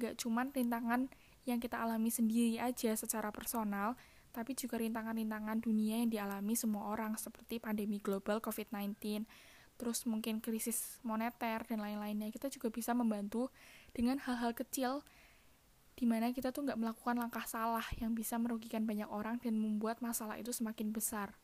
Gak 0.00 0.20
cuman 0.24 0.50
rintangan 0.50 1.12
yang 1.44 1.60
kita 1.60 1.76
alami 1.78 2.08
sendiri 2.08 2.56
aja 2.62 2.96
secara 2.96 3.28
personal, 3.34 3.98
tapi 4.32 4.56
juga 4.56 4.80
rintangan-rintangan 4.80 5.60
dunia 5.60 6.00
yang 6.00 6.10
dialami 6.10 6.56
semua 6.56 6.88
orang 6.88 7.20
seperti 7.20 7.60
pandemi 7.60 8.00
global 8.00 8.40
COVID-19, 8.40 9.28
terus 9.76 10.08
mungkin 10.08 10.40
krisis 10.40 10.96
moneter 11.04 11.60
dan 11.68 11.84
lain-lainnya. 11.84 12.32
Kita 12.32 12.48
juga 12.48 12.72
bisa 12.72 12.96
membantu 12.96 13.52
dengan 13.92 14.16
hal-hal 14.24 14.56
kecil 14.56 15.04
di 15.92 16.08
mana 16.08 16.32
kita 16.32 16.50
tuh 16.56 16.64
nggak 16.64 16.80
melakukan 16.80 17.20
langkah 17.20 17.44
salah 17.44 17.84
yang 18.00 18.16
bisa 18.16 18.40
merugikan 18.40 18.88
banyak 18.88 19.06
orang 19.12 19.36
dan 19.44 19.60
membuat 19.60 20.00
masalah 20.00 20.40
itu 20.40 20.48
semakin 20.48 20.88
besar. 20.88 21.36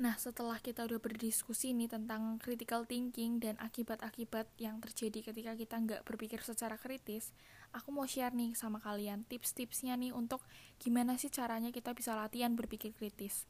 Nah, 0.00 0.16
setelah 0.16 0.56
kita 0.56 0.88
udah 0.88 0.96
berdiskusi 0.96 1.76
nih 1.76 1.92
tentang 1.92 2.40
critical 2.40 2.88
thinking 2.88 3.36
dan 3.36 3.60
akibat-akibat 3.60 4.48
yang 4.56 4.80
terjadi 4.80 5.28
ketika 5.28 5.52
kita 5.52 5.76
nggak 5.76 6.08
berpikir 6.08 6.40
secara 6.40 6.80
kritis, 6.80 7.36
aku 7.76 7.92
mau 7.92 8.08
share 8.08 8.32
nih 8.32 8.56
sama 8.56 8.80
kalian 8.80 9.28
tips-tipsnya 9.28 10.00
nih 10.00 10.16
untuk 10.16 10.40
gimana 10.80 11.20
sih 11.20 11.28
caranya 11.28 11.68
kita 11.68 11.92
bisa 11.92 12.16
latihan 12.16 12.56
berpikir 12.56 12.96
kritis. 12.96 13.44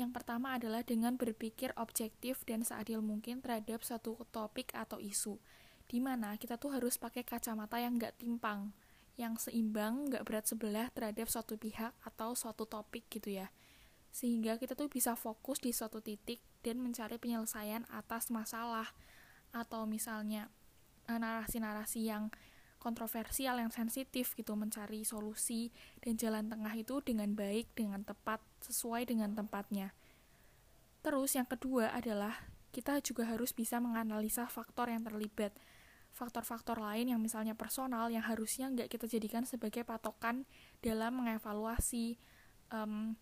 Yang 0.00 0.16
pertama 0.16 0.56
adalah 0.56 0.80
dengan 0.80 1.20
berpikir 1.20 1.76
objektif 1.76 2.40
dan 2.48 2.64
seadil 2.64 3.04
mungkin 3.04 3.44
terhadap 3.44 3.84
satu 3.84 4.16
topik 4.32 4.72
atau 4.72 4.96
isu, 4.96 5.36
di 5.84 6.00
mana 6.00 6.40
kita 6.40 6.56
tuh 6.56 6.72
harus 6.72 6.96
pakai 6.96 7.28
kacamata 7.28 7.76
yang 7.76 8.00
nggak 8.00 8.16
timpang, 8.16 8.72
yang 9.20 9.36
seimbang, 9.36 10.08
nggak 10.08 10.24
berat 10.24 10.48
sebelah 10.48 10.88
terhadap 10.96 11.28
suatu 11.28 11.60
pihak 11.60 11.92
atau 12.08 12.32
suatu 12.32 12.64
topik 12.64 13.04
gitu 13.12 13.36
ya 13.36 13.52
sehingga 14.14 14.62
kita 14.62 14.78
tuh 14.78 14.86
bisa 14.86 15.18
fokus 15.18 15.58
di 15.58 15.74
suatu 15.74 15.98
titik 15.98 16.38
dan 16.62 16.78
mencari 16.78 17.18
penyelesaian 17.18 17.82
atas 17.90 18.30
masalah. 18.30 18.94
Atau 19.50 19.90
misalnya 19.90 20.46
eh, 21.10 21.18
narasi-narasi 21.18 22.06
yang 22.06 22.30
kontroversial 22.78 23.58
yang 23.58 23.72
sensitif 23.72 24.36
gitu 24.36 24.54
mencari 24.54 25.02
solusi 25.08 25.72
dan 26.04 26.20
jalan 26.20 26.46
tengah 26.46 26.70
itu 26.76 27.00
dengan 27.00 27.32
baik 27.32 27.72
dengan 27.72 28.04
tepat 28.04 28.38
sesuai 28.62 29.08
dengan 29.08 29.34
tempatnya. 29.34 29.96
Terus 31.00 31.32
yang 31.32 31.48
kedua 31.48 31.90
adalah 31.90 32.44
kita 32.76 33.00
juga 33.00 33.24
harus 33.24 33.56
bisa 33.56 33.80
menganalisa 33.80 34.44
faktor 34.46 34.92
yang 34.92 35.00
terlibat. 35.00 35.56
Faktor-faktor 36.14 36.78
lain 36.78 37.10
yang 37.10 37.18
misalnya 37.18 37.58
personal 37.58 38.12
yang 38.12 38.22
harusnya 38.22 38.70
nggak 38.70 38.92
kita 38.92 39.10
jadikan 39.10 39.42
sebagai 39.48 39.82
patokan 39.82 40.46
dalam 40.78 41.18
mengevaluasi 41.18 42.20
um, 42.70 43.16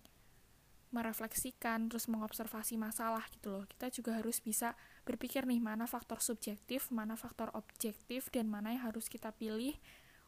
merefleksikan 0.93 1.89
terus 1.89 2.07
mengobservasi 2.07 2.77
masalah 2.77 3.25
gitu 3.33 3.51
loh. 3.51 3.65
Kita 3.65 3.89
juga 3.89 4.21
harus 4.21 4.39
bisa 4.39 4.77
berpikir 5.09 5.49
nih 5.49 5.59
mana 5.59 5.89
faktor 5.89 6.21
subjektif 6.21 6.93
mana 6.93 7.19
faktor 7.19 7.51
objektif 7.57 8.29
dan 8.31 8.47
mana 8.47 8.77
yang 8.77 8.93
harus 8.93 9.09
kita 9.09 9.33
pilih 9.35 9.75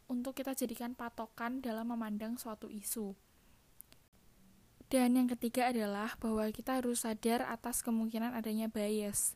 untuk 0.08 0.36
kita 0.36 0.52
jadikan 0.52 0.92
patokan 0.96 1.60
dalam 1.60 1.92
memandang 1.92 2.36
suatu 2.36 2.68
isu. 2.68 3.16
Dan 4.92 5.16
yang 5.16 5.28
ketiga 5.32 5.72
adalah 5.72 6.12
bahwa 6.20 6.44
kita 6.52 6.78
harus 6.78 7.02
sadar 7.08 7.48
atas 7.48 7.80
kemungkinan 7.80 8.36
adanya 8.36 8.68
bias. 8.68 9.34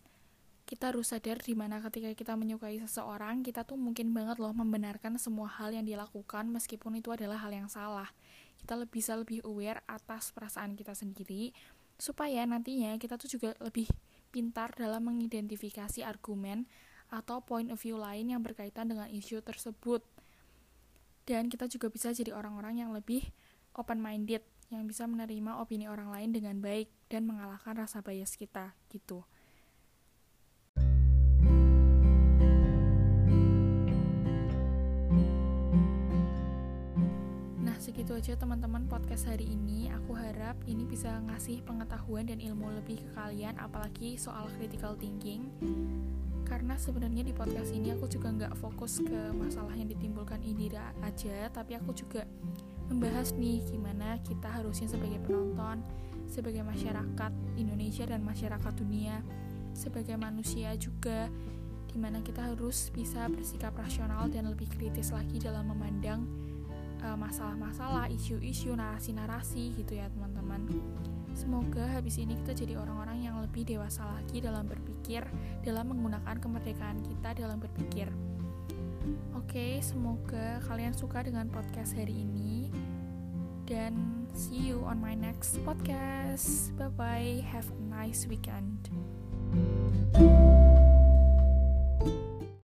Kita 0.69 0.93
harus 0.93 1.09
sadar 1.17 1.41
di 1.41 1.57
mana 1.57 1.81
ketika 1.81 2.13
kita 2.13 2.37
menyukai 2.37 2.77
seseorang, 2.85 3.41
kita 3.41 3.65
tuh 3.65 3.81
mungkin 3.81 4.13
banget 4.13 4.37
loh 4.37 4.53
membenarkan 4.53 5.17
semua 5.17 5.49
hal 5.49 5.73
yang 5.73 5.89
dilakukan 5.89 6.53
meskipun 6.53 7.01
itu 7.01 7.09
adalah 7.09 7.41
hal 7.41 7.49
yang 7.57 7.73
salah. 7.73 8.13
Kita 8.59 8.75
lebih 8.75 8.93
bisa 9.01 9.15
lebih 9.15 9.41
aware 9.47 9.81
atas 9.87 10.35
perasaan 10.35 10.75
kita 10.75 10.93
sendiri 10.93 11.55
supaya 11.99 12.47
nantinya 12.47 12.95
kita 12.99 13.19
tuh 13.19 13.27
juga 13.27 13.55
lebih 13.59 13.91
pintar 14.31 14.71
dalam 14.79 15.09
mengidentifikasi 15.09 16.07
argumen 16.07 16.69
atau 17.09 17.41
point 17.41 17.73
of 17.73 17.81
view 17.81 17.97
lain 17.97 18.31
yang 18.31 18.45
berkaitan 18.45 18.93
dengan 18.93 19.09
isu 19.09 19.41
tersebut. 19.41 20.05
Dan 21.25 21.53
kita 21.53 21.69
juga 21.69 21.93
bisa 21.93 22.13
jadi 22.13 22.33
orang-orang 22.33 22.81
yang 22.81 22.91
lebih 22.93 23.29
open 23.77 24.01
minded, 24.01 24.41
yang 24.69 24.85
bisa 24.85 25.05
menerima 25.05 25.61
opini 25.61 25.89
orang 25.89 26.13
lain 26.13 26.33
dengan 26.33 26.57
baik 26.61 26.89
dan 27.09 27.25
mengalahkan 27.25 27.77
rasa 27.77 28.01
bias 28.01 28.37
kita 28.37 28.73
gitu. 28.93 29.25
Segitu 37.99 38.15
aja 38.15 38.39
teman-teman 38.39 38.87
podcast 38.87 39.27
hari 39.27 39.43
ini. 39.43 39.91
Aku 39.91 40.15
harap 40.15 40.55
ini 40.71 40.87
bisa 40.87 41.19
ngasih 41.19 41.67
pengetahuan 41.67 42.31
dan 42.31 42.39
ilmu 42.39 42.71
lebih 42.79 43.03
ke 43.03 43.11
kalian, 43.11 43.59
apalagi 43.59 44.15
soal 44.15 44.47
critical 44.55 44.95
thinking. 44.95 45.51
Karena 46.47 46.79
sebenarnya 46.79 47.27
di 47.27 47.35
podcast 47.35 47.75
ini 47.75 47.91
aku 47.91 48.07
juga 48.07 48.31
nggak 48.31 48.55
fokus 48.55 49.03
ke 49.03 49.35
masalah 49.35 49.75
yang 49.75 49.91
ditimbulkan 49.91 50.39
Indira 50.47 50.95
aja, 51.03 51.51
tapi 51.51 51.75
aku 51.75 51.91
juga 51.91 52.23
membahas 52.87 53.35
nih 53.35 53.67
gimana 53.67 54.15
kita 54.23 54.47
harusnya 54.47 54.87
sebagai 54.95 55.19
penonton, 55.27 55.83
sebagai 56.31 56.63
masyarakat 56.63 57.33
Indonesia 57.59 58.07
dan 58.07 58.23
masyarakat 58.23 58.79
dunia, 58.79 59.27
sebagai 59.75 60.15
manusia 60.15 60.71
juga, 60.79 61.27
di 61.91 61.99
mana 61.99 62.23
kita 62.23 62.47
harus 62.47 62.95
bisa 62.95 63.27
bersikap 63.27 63.75
rasional 63.75 64.31
dan 64.31 64.47
lebih 64.47 64.71
kritis 64.71 65.11
lagi 65.11 65.43
dalam 65.43 65.67
memandang 65.67 66.48
masalah-masalah, 67.19 68.11
isu-isu, 68.11 68.75
narasi-narasi 68.75 69.79
gitu 69.79 69.99
ya 69.99 70.11
teman-teman. 70.11 70.67
Semoga 71.37 71.87
habis 71.87 72.19
ini 72.19 72.35
kita 72.43 72.67
jadi 72.67 72.75
orang-orang 72.81 73.23
yang 73.31 73.39
lebih 73.39 73.63
dewasa 73.63 74.03
lagi 74.11 74.43
dalam 74.43 74.67
berpikir, 74.67 75.23
dalam 75.63 75.95
menggunakan 75.95 76.37
kemerdekaan 76.43 76.99
kita 77.07 77.39
dalam 77.39 77.63
berpikir. 77.63 78.11
Oke, 79.39 79.79
semoga 79.81 80.59
kalian 80.67 80.93
suka 80.93 81.23
dengan 81.23 81.47
podcast 81.49 81.95
hari 81.95 82.27
ini. 82.27 82.69
Dan 83.69 84.25
see 84.33 84.73
you 84.73 84.83
on 84.89 84.99
my 84.99 85.13
next 85.13 85.61
podcast. 85.63 86.73
Bye 86.81 86.93
bye. 86.97 87.33
Have 87.53 87.69
a 87.69 87.81
nice 87.87 88.25
weekend. 88.27 88.89
thank 90.13 90.31
you 90.41 90.48